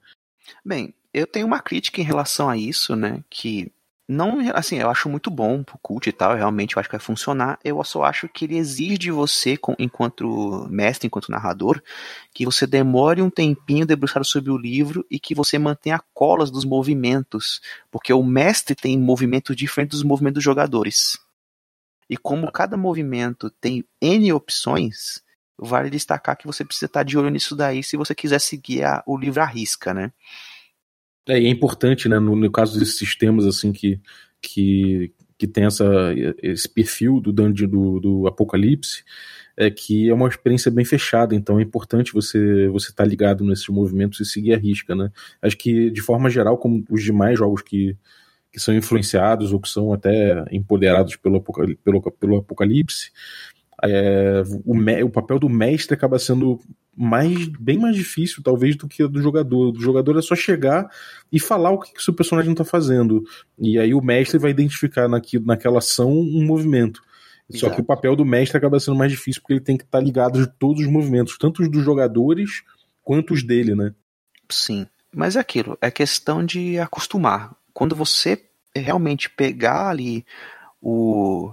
Bem, 0.64 0.94
eu 1.12 1.26
tenho 1.26 1.46
uma 1.46 1.60
crítica 1.60 2.00
em 2.00 2.04
relação 2.04 2.48
a 2.48 2.56
isso, 2.56 2.96
né? 2.96 3.22
Que 3.28 3.70
não, 4.06 4.38
assim, 4.54 4.78
eu 4.78 4.90
acho 4.90 5.08
muito 5.08 5.30
bom 5.30 5.62
pro 5.62 5.78
cult 5.78 6.06
e 6.06 6.12
tal, 6.12 6.34
realmente 6.34 6.76
eu 6.76 6.80
acho 6.80 6.88
que 6.88 6.96
vai 6.96 7.04
funcionar. 7.04 7.58
Eu 7.64 7.82
só 7.84 8.04
acho 8.04 8.28
que 8.28 8.44
ele 8.44 8.58
exige 8.58 8.98
de 8.98 9.10
você, 9.10 9.58
enquanto 9.78 10.68
mestre, 10.70 11.06
enquanto 11.06 11.32
narrador, 11.32 11.82
que 12.32 12.44
você 12.44 12.66
demore 12.66 13.22
um 13.22 13.30
tempinho 13.30 13.86
debruçado 13.86 14.24
sobre 14.24 14.50
o 14.50 14.58
livro 14.58 15.06
e 15.10 15.18
que 15.18 15.34
você 15.34 15.58
mantenha 15.58 16.02
colas 16.12 16.50
dos 16.50 16.66
movimentos, 16.66 17.62
porque 17.90 18.12
o 18.12 18.22
mestre 18.22 18.74
tem 18.74 18.98
movimentos 18.98 19.56
diferentes 19.56 19.98
dos 19.98 20.06
movimentos 20.06 20.34
dos 20.34 20.44
jogadores. 20.44 21.18
E 22.08 22.18
como 22.18 22.52
cada 22.52 22.76
movimento 22.76 23.48
tem 23.48 23.84
N 24.02 24.30
opções, 24.34 25.22
vale 25.56 25.88
destacar 25.88 26.36
que 26.36 26.46
você 26.46 26.62
precisa 26.62 26.86
estar 26.86 27.04
de 27.04 27.16
olho 27.16 27.30
nisso 27.30 27.56
daí 27.56 27.82
se 27.82 27.96
você 27.96 28.14
quiser 28.14 28.40
seguir 28.40 28.84
a, 28.84 29.02
o 29.06 29.16
livro 29.16 29.40
à 29.40 29.46
risca, 29.46 29.94
né? 29.94 30.12
É, 31.28 31.40
e 31.40 31.46
é 31.46 31.48
importante, 31.48 32.08
né, 32.08 32.18
no, 32.18 32.36
no, 32.36 32.50
caso 32.50 32.78
desses 32.78 32.98
sistemas 32.98 33.46
assim 33.46 33.72
que, 33.72 34.00
que, 34.40 35.12
que 35.38 35.46
tem 35.46 35.64
essa, 35.64 35.86
esse 36.42 36.68
perfil 36.68 37.20
do 37.20 37.32
dungeon 37.32 37.68
do, 37.68 38.00
do 38.00 38.26
apocalipse, 38.26 39.02
é 39.56 39.70
que 39.70 40.10
é 40.10 40.14
uma 40.14 40.28
experiência 40.28 40.70
bem 40.70 40.84
fechada, 40.84 41.34
então 41.34 41.58
é 41.58 41.62
importante 41.62 42.12
você 42.12 42.68
você 42.68 42.90
estar 42.90 43.04
tá 43.04 43.08
ligado 43.08 43.44
nesses 43.44 43.68
movimentos 43.68 44.20
e 44.20 44.24
seguir 44.24 44.52
a 44.52 44.58
risca, 44.58 44.94
né? 44.94 45.10
Acho 45.40 45.56
que 45.56 45.90
de 45.90 46.02
forma 46.02 46.28
geral, 46.28 46.58
como 46.58 46.84
os 46.90 47.02
demais 47.02 47.38
jogos 47.38 47.62
que, 47.62 47.96
que 48.52 48.60
são 48.60 48.74
influenciados 48.74 49.52
ou 49.52 49.60
que 49.60 49.68
são 49.68 49.92
até 49.92 50.44
empoderados 50.50 51.16
pelo, 51.16 51.40
pelo, 51.84 52.12
pelo 52.12 52.36
apocalipse, 52.38 53.12
é, 53.84 54.42
o, 54.64 55.06
o, 55.06 55.10
papel 55.10 55.38
do 55.38 55.48
mestre 55.48 55.94
acaba 55.94 56.18
sendo 56.18 56.58
mais, 56.96 57.46
bem 57.48 57.78
mais 57.78 57.94
difícil, 57.94 58.42
talvez, 58.42 58.76
do 58.76 58.88
que 58.88 59.02
o 59.02 59.08
do 59.08 59.20
jogador. 59.20 59.72
Do 59.72 59.80
jogador 59.80 60.18
é 60.18 60.22
só 60.22 60.34
chegar 60.34 60.88
e 61.30 61.38
falar 61.38 61.70
o 61.70 61.78
que, 61.78 61.92
que 61.92 62.00
o 62.00 62.02
seu 62.02 62.14
personagem 62.14 62.52
está 62.52 62.64
fazendo. 62.64 63.22
E 63.58 63.78
aí 63.78 63.92
o 63.92 64.00
mestre 64.00 64.38
vai 64.38 64.50
identificar 64.50 65.06
naquilo, 65.08 65.44
naquela 65.44 65.78
ação 65.78 66.10
um 66.10 66.44
movimento. 66.46 67.02
Exato. 67.50 67.58
Só 67.58 67.70
que 67.70 67.82
o 67.82 67.84
papel 67.84 68.16
do 68.16 68.24
mestre 68.24 68.56
acaba 68.56 68.80
sendo 68.80 68.96
mais 68.96 69.12
difícil 69.12 69.42
porque 69.42 69.52
ele 69.52 69.60
tem 69.60 69.76
que 69.76 69.84
estar 69.84 69.98
tá 69.98 70.04
ligado 70.04 70.40
de 70.40 70.46
todos 70.58 70.82
os 70.82 70.90
movimentos, 70.90 71.36
tanto 71.36 71.62
os 71.62 71.70
dos 71.70 71.84
jogadores 71.84 72.62
quanto 73.02 73.34
os 73.34 73.42
dele, 73.42 73.74
né? 73.74 73.92
Sim. 74.48 74.86
Mas 75.14 75.36
é 75.36 75.40
aquilo, 75.40 75.76
é 75.80 75.90
questão 75.90 76.44
de 76.44 76.78
acostumar. 76.78 77.54
Quando 77.72 77.94
você 77.94 78.42
realmente 78.74 79.28
pegar 79.28 79.88
ali 79.88 80.24
o 80.80 81.52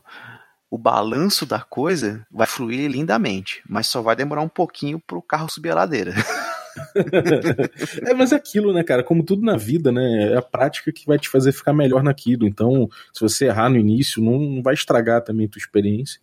o 0.71 0.77
balanço 0.77 1.45
da 1.45 1.59
coisa 1.59 2.25
vai 2.31 2.47
fluir 2.47 2.89
lindamente, 2.89 3.61
mas 3.69 3.87
só 3.87 4.01
vai 4.01 4.15
demorar 4.15 4.41
um 4.41 4.49
pouquinho 4.49 4.99
pro 5.05 5.21
carro 5.21 5.51
subir 5.51 5.69
a 5.71 5.75
ladeira. 5.75 6.13
é, 8.07 8.13
mas 8.13 8.31
é 8.31 8.35
aquilo, 8.35 8.73
né, 8.73 8.81
cara? 8.81 9.03
Como 9.03 9.23
tudo 9.23 9.43
na 9.43 9.57
vida, 9.57 9.91
né? 9.91 10.31
É 10.31 10.37
a 10.37 10.41
prática 10.41 10.91
que 10.91 11.05
vai 11.05 11.19
te 11.19 11.29
fazer 11.29 11.51
ficar 11.51 11.73
melhor 11.73 12.01
naquilo. 12.01 12.47
Então, 12.47 12.89
se 13.13 13.19
você 13.19 13.45
errar 13.47 13.69
no 13.69 13.77
início, 13.77 14.23
não 14.23 14.61
vai 14.63 14.73
estragar 14.73 15.21
também 15.21 15.45
a 15.45 15.49
tua 15.49 15.59
experiência. 15.59 16.21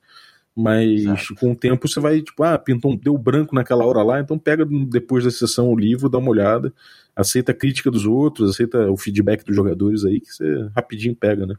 Mas 0.57 1.03
Exato. 1.03 1.35
com 1.37 1.53
o 1.53 1.57
tempo 1.57 1.87
você 1.87 2.01
vai, 2.01 2.21
tipo, 2.21 2.43
ah, 2.43 2.59
pintou, 2.59 2.97
deu 2.97 3.17
branco 3.17 3.55
naquela 3.55 3.85
hora 3.85 4.03
lá, 4.03 4.19
então 4.19 4.37
pega 4.37 4.67
depois 4.89 5.23
da 5.23 5.31
sessão 5.31 5.69
o 5.69 5.79
livro, 5.79 6.09
dá 6.09 6.19
uma 6.19 6.31
olhada, 6.31 6.73
aceita 7.15 7.53
a 7.53 7.55
crítica 7.55 7.93
dos 7.93 8.05
outros, 8.07 8.51
aceita 8.51 8.91
o 8.91 8.97
feedback 8.97 9.45
dos 9.45 9.55
jogadores 9.55 10.05
aí, 10.05 10.21
que 10.21 10.33
você 10.33 10.69
rapidinho 10.75 11.15
pega, 11.15 11.47
né? 11.47 11.55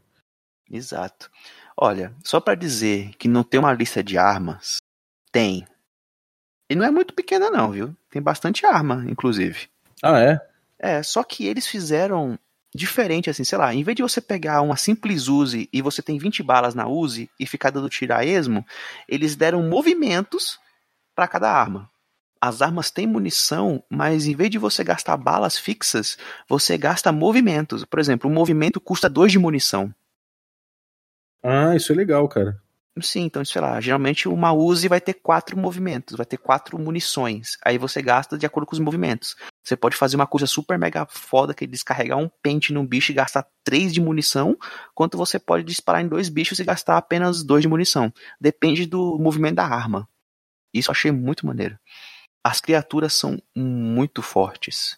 Exato. 0.70 1.32
Olha, 1.82 2.14
só 2.26 2.42
para 2.42 2.56
dizer 2.56 3.12
que 3.18 3.30
não 3.30 3.42
tem 3.42 3.58
uma 3.58 3.72
lista 3.72 4.04
de 4.04 4.18
armas, 4.18 4.80
tem. 5.32 5.66
E 6.70 6.76
não 6.76 6.86
é 6.86 6.92
muito 6.92 7.14
pequena 7.14 7.50
não, 7.50 7.72
viu? 7.72 7.96
Tem 8.10 8.22
bastante 8.22 8.66
arma, 8.66 9.06
inclusive. 9.08 9.70
Ah, 10.04 10.20
é? 10.20 10.42
É, 10.78 11.02
só 11.02 11.24
que 11.24 11.48
eles 11.48 11.68
fizeram 11.68 12.38
diferente, 12.76 13.30
assim, 13.30 13.46
sei 13.46 13.58
lá, 13.58 13.74
em 13.74 13.82
vez 13.82 13.96
de 13.96 14.04
você 14.04 14.20
pegar 14.20 14.62
uma 14.62 14.76
simples 14.76 15.30
Uzi 15.30 15.70
e 15.72 15.82
você 15.82 16.02
tem 16.02 16.18
20 16.18 16.44
balas 16.44 16.76
na 16.76 16.86
Uzi 16.86 17.30
e 17.40 17.46
ficar 17.46 17.70
dando 17.70 17.90
tiro 17.90 18.14
a 18.14 18.26
esmo, 18.26 18.66
eles 19.08 19.38
deram 19.38 19.64
movimentos 19.64 20.60
para 21.16 21.30
cada 21.30 21.50
arma. 21.50 21.90
As 22.42 22.62
armas 22.62 22.92
têm 22.92 23.08
munição, 23.08 23.82
mas 23.90 24.28
em 24.28 24.36
vez 24.36 24.50
de 24.50 24.58
você 24.58 24.84
gastar 24.84 25.16
balas 25.16 25.58
fixas, 25.58 26.18
você 26.48 26.78
gasta 26.78 27.10
movimentos. 27.12 27.86
Por 27.86 28.00
exemplo, 28.00 28.30
um 28.30 28.34
movimento 28.34 28.82
custa 28.82 29.10
2 29.10 29.32
de 29.32 29.40
munição. 29.40 29.94
Ah, 31.44 31.76
isso 31.76 31.92
é 31.92 31.96
legal, 31.96 32.28
cara. 32.28 32.62
Sim, 33.02 33.22
então, 33.22 33.46
sei 33.46 33.62
lá, 33.62 33.80
geralmente 33.80 34.28
uma 34.28 34.52
Uzi 34.52 34.88
vai 34.88 35.00
ter 35.00 35.14
quatro 35.14 35.58
movimentos, 35.58 36.18
vai 36.18 36.26
ter 36.26 36.38
quatro 36.38 36.78
munições. 36.78 37.58
Aí 37.64 37.78
você 37.78 38.02
gasta 38.02 38.38
de 38.38 38.46
acordo 38.46 38.66
com 38.66 38.74
os 38.74 38.80
movimentos. 38.80 39.36
Você 39.64 39.78
pode 39.78 39.96
fazer 39.96 40.16
uma 40.16 40.28
coisa 40.28 40.46
super 40.46 40.78
mega 40.78 41.06
foda, 41.10 41.54
que 41.54 41.64
é 41.64 41.68
descarregar 41.68 42.18
um 42.18 42.30
pente 42.42 42.74
num 42.74 42.86
bicho 42.86 43.12
e 43.12 43.16
gastar 43.16 43.48
três 43.64 43.94
de 43.94 44.02
munição, 44.02 44.58
quanto 44.94 45.18
você 45.18 45.40
pode 45.40 45.64
disparar 45.64 46.02
em 46.02 46.08
dois 46.08 46.28
bichos 46.28 46.60
e 46.60 46.64
gastar 46.64 46.98
apenas 46.98 47.44
dois 47.44 47.62
de 47.62 47.70
munição. 47.70 48.12
Depende 48.42 48.86
do 48.86 49.18
movimento 49.18 49.56
da 49.56 49.66
arma. 49.66 50.08
Isso 50.74 50.90
eu 50.90 50.94
achei 50.94 51.12
muito 51.12 51.46
maneiro. 51.46 51.80
As 52.44 52.60
criaturas 52.60 53.14
são 53.14 53.42
muito 53.56 54.22
fortes. 54.22 54.98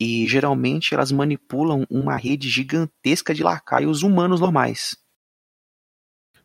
E 0.00 0.26
geralmente 0.26 0.92
elas 0.92 1.12
manipulam 1.12 1.86
uma 1.88 2.16
rede 2.16 2.48
gigantesca 2.48 3.32
de 3.32 3.42
lacaios 3.42 4.02
humanos 4.02 4.40
normais. 4.40 5.03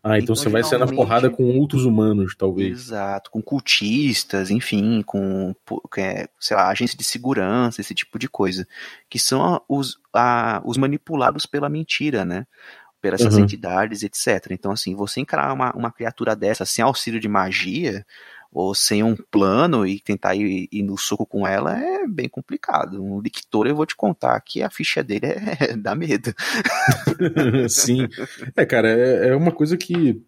Ah, 0.02 0.18
então, 0.18 0.34
então 0.34 0.36
você 0.36 0.50
vai 0.50 0.64
ser 0.64 0.78
na 0.78 0.88
porrada 0.88 1.30
com 1.30 1.44
outros 1.58 1.84
humanos, 1.84 2.34
talvez. 2.36 2.80
Exato, 2.80 3.30
com 3.30 3.42
cultistas, 3.42 4.50
enfim, 4.50 5.02
com, 5.02 5.54
é, 5.98 6.30
sei 6.40 6.56
lá, 6.56 6.70
agência 6.70 6.98
de 6.98 7.04
segurança, 7.04 7.82
esse 7.82 7.94
tipo 7.94 8.18
de 8.18 8.30
coisa. 8.30 8.66
Que 9.10 9.20
são 9.20 9.62
os, 9.68 10.00
a, 10.14 10.62
os 10.64 10.78
manipulados 10.78 11.46
pela 11.46 11.68
mentira, 11.68 12.24
né? 12.24 12.48
Pelas 13.02 13.22
uhum. 13.22 13.40
entidades, 13.40 14.02
etc. 14.04 14.52
Então, 14.52 14.72
assim, 14.72 14.96
você 14.96 15.20
encarar 15.20 15.54
uma, 15.54 15.72
uma 15.74 15.92
criatura 15.92 16.34
dessa 16.36 16.66
sem 16.66 16.84
auxílio 16.84 17.20
de 17.20 17.28
magia, 17.28 18.06
ou 18.52 18.74
sem 18.74 19.04
um 19.04 19.16
plano 19.16 19.86
e 19.86 20.00
tentar 20.00 20.36
ir, 20.36 20.68
ir, 20.72 20.84
no 20.84 20.98
soco 20.98 21.26
com 21.26 21.46
ela 21.46 21.80
é 21.80 22.08
bem 22.08 22.28
complicado. 22.28 23.02
Um 23.02 23.22
lictor 23.22 23.68
eu 23.68 23.76
vou 23.76 23.86
te 23.86 23.96
contar 23.96 24.40
que 24.42 24.64
a 24.64 24.70
ficha 24.70 25.04
dele 25.04 25.28
é, 25.28 25.58
é 25.72 25.78
dá 25.78 25.94
medo. 25.96 26.34
Sim. 27.70 28.08
É, 28.56 28.66
cara, 28.66 28.90
é, 28.90 29.30
é, 29.30 29.36
uma 29.36 29.52
coisa 29.52 29.78
que 29.78 30.22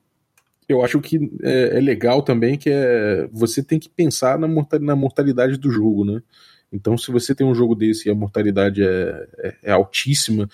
eu 0.70 0.84
acho 0.84 1.02
que 1.02 1.32
é, 1.42 1.78
é, 1.78 1.80
legal 1.80 2.22
também, 2.22 2.58
que 2.58 2.70
é 2.70 3.28
você 3.32 3.64
tem 3.64 3.80
que 3.80 3.90
pensar 3.90 4.38
na, 4.38 4.48
na 4.80 4.96
mortalidade 4.96 5.58
do 5.58 5.72
jogo, 5.72 6.06
né? 6.06 6.22
Então, 6.72 6.98
se 6.98 7.12
você 7.12 7.36
tem 7.36 7.46
um 7.46 7.54
jogo 7.54 7.76
desse 7.76 8.08
e 8.08 8.12
a 8.12 8.16
mortalidade 8.16 8.82
é, 8.82 9.28
é, 9.40 9.56
é 9.64 9.72
altíssima, 9.72 10.48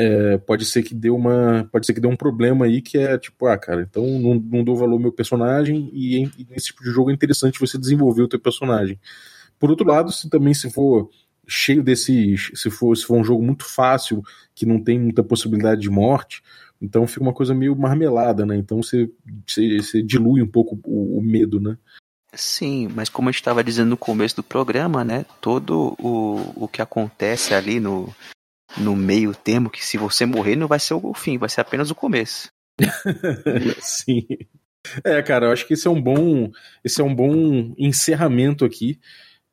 é, 0.00 0.38
pode 0.38 0.64
ser 0.64 0.84
que 0.84 0.94
dê 0.94 1.10
uma 1.10 1.68
pode 1.72 1.84
ser 1.84 1.92
que 1.92 1.98
dê 1.98 2.06
um 2.06 2.14
problema 2.14 2.66
aí 2.66 2.80
que 2.80 2.96
é 2.96 3.18
tipo 3.18 3.46
ah 3.46 3.58
cara 3.58 3.82
então 3.82 4.06
não, 4.06 4.36
não 4.36 4.62
dou 4.62 4.76
valor 4.76 4.92
ao 4.92 5.00
meu 5.00 5.10
personagem 5.10 5.90
e, 5.92 6.22
e 6.22 6.46
nesse 6.48 6.66
tipo 6.66 6.84
de 6.84 6.90
jogo 6.90 7.10
é 7.10 7.12
interessante 7.12 7.58
você 7.58 7.76
desenvolver 7.76 8.22
o 8.22 8.28
teu 8.28 8.38
personagem. 8.38 8.96
Por 9.58 9.70
outro 9.70 9.84
lado 9.84 10.12
se 10.12 10.30
também 10.30 10.54
se 10.54 10.70
for 10.70 11.10
cheio 11.48 11.82
desses 11.82 12.52
se 12.54 12.70
for 12.70 12.96
se 12.96 13.04
for 13.04 13.16
um 13.16 13.24
jogo 13.24 13.42
muito 13.42 13.64
fácil 13.64 14.22
que 14.54 14.64
não 14.64 14.80
tem 14.80 15.00
muita 15.00 15.24
possibilidade 15.24 15.80
de 15.80 15.90
morte 15.90 16.44
então 16.80 17.04
fica 17.04 17.22
uma 17.22 17.34
coisa 17.34 17.52
meio 17.52 17.74
marmelada 17.74 18.46
né? 18.46 18.56
Então 18.56 18.80
você, 18.80 19.10
você, 19.44 19.78
você 19.78 20.00
dilui 20.00 20.40
um 20.40 20.48
pouco 20.48 20.78
o, 20.84 21.18
o 21.18 21.20
medo 21.20 21.58
né? 21.58 21.76
Sim, 22.34 22.88
mas 22.94 23.08
como 23.08 23.30
a 23.30 23.32
gente 23.32 23.40
estava 23.40 23.64
dizendo 23.64 23.88
no 23.88 23.96
começo 23.96 24.36
do 24.36 24.44
programa, 24.44 25.02
né? 25.02 25.26
Todo 25.40 25.96
o, 25.98 26.64
o 26.64 26.68
que 26.68 26.80
acontece 26.80 27.52
ali 27.52 27.80
no, 27.80 28.14
no 28.76 28.94
meio 28.94 29.34
termo 29.34 29.70
que 29.70 29.84
se 29.84 29.96
você 29.96 30.26
morrer 30.26 30.56
não 30.56 30.68
vai 30.68 30.78
ser 30.78 30.94
o 30.94 31.14
fim, 31.14 31.38
vai 31.38 31.48
ser 31.48 31.60
apenas 31.60 31.90
o 31.90 31.94
começo. 31.94 32.50
Sim. 33.80 34.26
É, 35.04 35.20
cara, 35.22 35.46
eu 35.46 35.52
acho 35.52 35.66
que 35.66 35.74
esse 35.74 35.86
é 35.86 35.90
um 35.90 36.00
bom, 36.00 36.50
esse 36.84 37.00
é 37.00 37.04
um 37.04 37.14
bom 37.14 37.74
encerramento 37.76 38.64
aqui. 38.64 38.98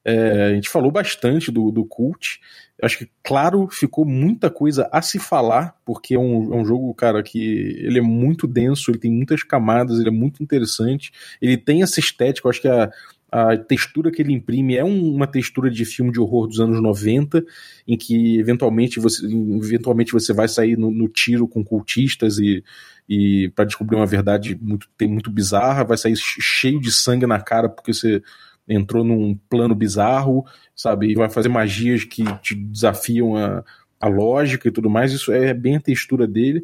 É, 0.03 0.43
a 0.51 0.53
gente 0.53 0.69
falou 0.69 0.91
bastante 0.91 1.51
do, 1.51 1.71
do 1.71 1.83
Cult. 1.83 2.39
Acho 2.81 2.99
que, 2.99 3.09
claro, 3.23 3.67
ficou 3.69 4.05
muita 4.05 4.51
coisa 4.51 4.87
a 4.91 5.01
se 5.01 5.17
falar, 5.17 5.75
porque 5.83 6.13
é 6.13 6.19
um, 6.19 6.53
é 6.53 6.57
um 6.57 6.65
jogo, 6.65 6.93
cara, 6.93 7.23
que 7.23 7.39
ele 7.79 7.97
é 7.97 8.01
muito 8.01 8.45
denso, 8.45 8.91
ele 8.91 8.99
tem 8.99 9.11
muitas 9.11 9.41
camadas, 9.41 9.97
ele 9.97 10.09
é 10.09 10.11
muito 10.11 10.43
interessante. 10.43 11.11
Ele 11.41 11.57
tem 11.57 11.81
essa 11.81 11.99
estética, 11.99 12.47
eu 12.47 12.49
acho 12.51 12.61
que 12.61 12.67
a, 12.67 12.91
a 13.37 13.57
textura 13.57 14.09
que 14.09 14.21
ele 14.21 14.31
imprime 14.31 14.77
é 14.77 14.83
uma 14.83 15.27
textura 15.27 15.69
de 15.69 15.83
filme 15.83 16.09
de 16.09 16.21
horror 16.21 16.47
dos 16.47 16.61
anos 16.61 16.81
90, 16.81 17.43
em 17.85 17.97
que 17.97 18.39
eventualmente 18.39 18.97
você, 18.97 19.25
eventualmente 19.25 20.13
você 20.13 20.31
vai 20.31 20.47
sair 20.47 20.77
no, 20.77 20.89
no 20.89 21.09
tiro 21.09 21.45
com 21.45 21.61
cultistas 21.61 22.37
e, 22.37 22.63
e 23.09 23.51
para 23.53 23.65
descobrir 23.65 23.97
uma 23.97 24.05
verdade 24.05 24.57
muito, 24.61 24.87
tem 24.97 25.09
muito 25.09 25.29
bizarra, 25.29 25.83
vai 25.83 25.97
sair 25.97 26.15
cheio 26.15 26.79
de 26.79 26.89
sangue 26.93 27.27
na 27.27 27.41
cara 27.41 27.67
porque 27.67 27.93
você 27.93 28.23
entrou 28.69 29.03
num 29.03 29.37
plano 29.49 29.75
bizarro, 29.75 30.45
sabe? 30.73 31.11
E 31.11 31.15
vai 31.15 31.29
fazer 31.29 31.49
magias 31.49 32.05
que 32.05 32.23
te 32.41 32.55
desafiam 32.55 33.35
a, 33.35 33.65
a 33.99 34.07
lógica 34.07 34.69
e 34.69 34.71
tudo 34.71 34.89
mais. 34.89 35.11
Isso 35.11 35.33
é 35.33 35.53
bem 35.53 35.75
a 35.75 35.81
textura 35.81 36.25
dele. 36.25 36.63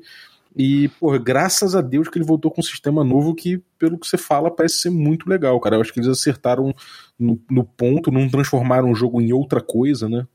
E, 0.56 0.90
pô, 1.00 1.18
graças 1.18 1.76
a 1.76 1.82
Deus 1.82 2.10
que 2.10 2.18
ele 2.18 2.26
voltou 2.26 2.52
com 2.52 2.60
um 2.60 2.64
sistema 2.64 3.04
novo 3.04 3.34
que, 3.34 3.58
pelo 3.80 3.98
que 3.98 4.08
você 4.08 4.18
fala, 4.18 4.54
parece 4.54 4.78
ser 4.78 4.90
muito 4.90 5.30
legal, 5.30 5.60
cara. 5.60 5.78
Eu 5.78 5.82
acho 5.82 5.94
que 5.94 6.00
eles 6.00 6.10
acertaram 6.10 6.74
no, 7.18 7.42
no 7.50 7.64
ponto, 7.64 8.12
não 8.12 8.30
transformaram 8.30 8.92
o 8.92 8.96
jogo 8.96 9.22
em 9.22 9.32
outra 9.32 9.62
coisa, 9.62 10.10
né? 10.10 10.28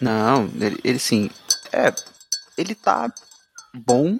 Não, 0.00 0.48
ele, 0.58 0.78
ele 0.82 0.98
sim. 0.98 1.30
É, 1.72 1.92
ele 2.56 2.74
tá 2.74 3.12
bom 3.74 4.18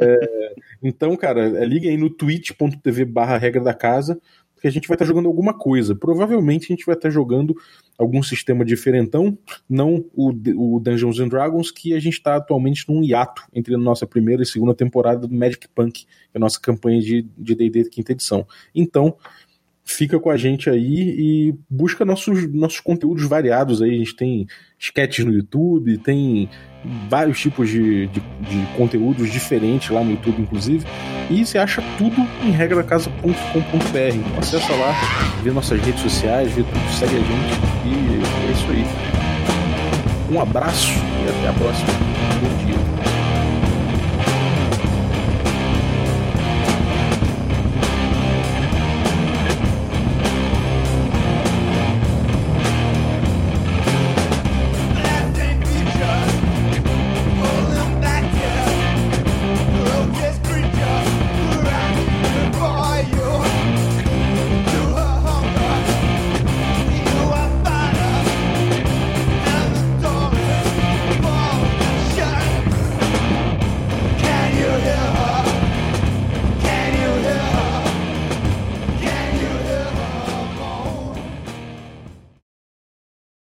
é, 0.00 0.54
então, 0.82 1.16
cara, 1.16 1.64
ligue 1.64 1.88
aí 1.88 1.96
no 1.96 2.10
twitch.tv 2.10 3.04
barra 3.04 3.38
regra 3.38 3.62
da 3.62 3.74
casa 3.74 4.20
porque 4.58 4.66
a 4.66 4.72
gente 4.72 4.88
vai 4.88 4.96
estar 4.96 5.04
tá 5.04 5.08
jogando 5.08 5.26
alguma 5.26 5.54
coisa. 5.54 5.94
Provavelmente 5.94 6.64
a 6.64 6.74
gente 6.74 6.84
vai 6.84 6.96
estar 6.96 7.08
tá 7.08 7.14
jogando 7.14 7.56
algum 7.96 8.22
sistema 8.22 8.64
diferentão, 8.64 9.38
não 9.68 10.04
o, 10.12 10.30
o 10.30 10.80
Dungeons 10.80 11.20
and 11.20 11.28
Dragons, 11.28 11.70
que 11.70 11.94
a 11.94 12.00
gente 12.00 12.14
está 12.14 12.36
atualmente 12.36 12.84
num 12.88 13.02
hiato 13.02 13.42
entre 13.54 13.74
a 13.74 13.78
nossa 13.78 14.06
primeira 14.06 14.42
e 14.42 14.46
segunda 14.46 14.74
temporada 14.74 15.26
do 15.26 15.34
Magic 15.34 15.68
Punk, 15.68 16.04
que 16.04 16.06
é 16.34 16.38
a 16.38 16.40
nossa 16.40 16.60
campanha 16.60 17.00
de 17.00 17.22
D&D 17.36 17.88
quinta 17.88 18.12
edição. 18.12 18.46
Então, 18.74 19.16
fica 19.88 20.20
com 20.20 20.30
a 20.30 20.36
gente 20.36 20.68
aí 20.68 21.14
e 21.18 21.54
busca 21.68 22.04
nossos, 22.04 22.52
nossos 22.52 22.80
conteúdos 22.80 23.24
variados 23.24 23.80
aí. 23.80 23.94
A 23.94 23.98
gente 23.98 24.14
tem 24.14 24.46
sketches 24.78 25.24
no 25.24 25.32
YouTube, 25.32 25.96
tem 25.98 26.48
vários 27.08 27.40
tipos 27.40 27.68
de, 27.70 28.06
de, 28.08 28.20
de 28.20 28.76
conteúdos 28.76 29.32
diferentes 29.32 29.88
lá 29.88 30.04
no 30.04 30.10
YouTube, 30.12 30.42
inclusive. 30.42 30.84
E 31.30 31.44
você 31.44 31.58
acha 31.58 31.82
tudo 31.96 32.20
em 32.44 32.50
regradacasa.com.br. 32.50 34.14
Então 34.14 34.38
acessa 34.38 34.74
lá, 34.74 34.92
vê 35.42 35.50
nossas 35.50 35.80
redes 35.80 36.02
sociais, 36.02 36.52
vê 36.52 36.62
tudo, 36.62 36.92
segue 36.92 37.16
a 37.16 37.20
gente 37.20 37.54
e 37.86 38.48
é 38.48 38.52
isso 38.52 38.70
aí. 38.70 38.84
Um 40.30 40.40
abraço 40.40 40.92
e 40.92 41.30
até 41.30 41.48
a 41.48 41.52
próxima. 41.54 41.88
Bom 42.42 42.66
dia. 42.66 43.17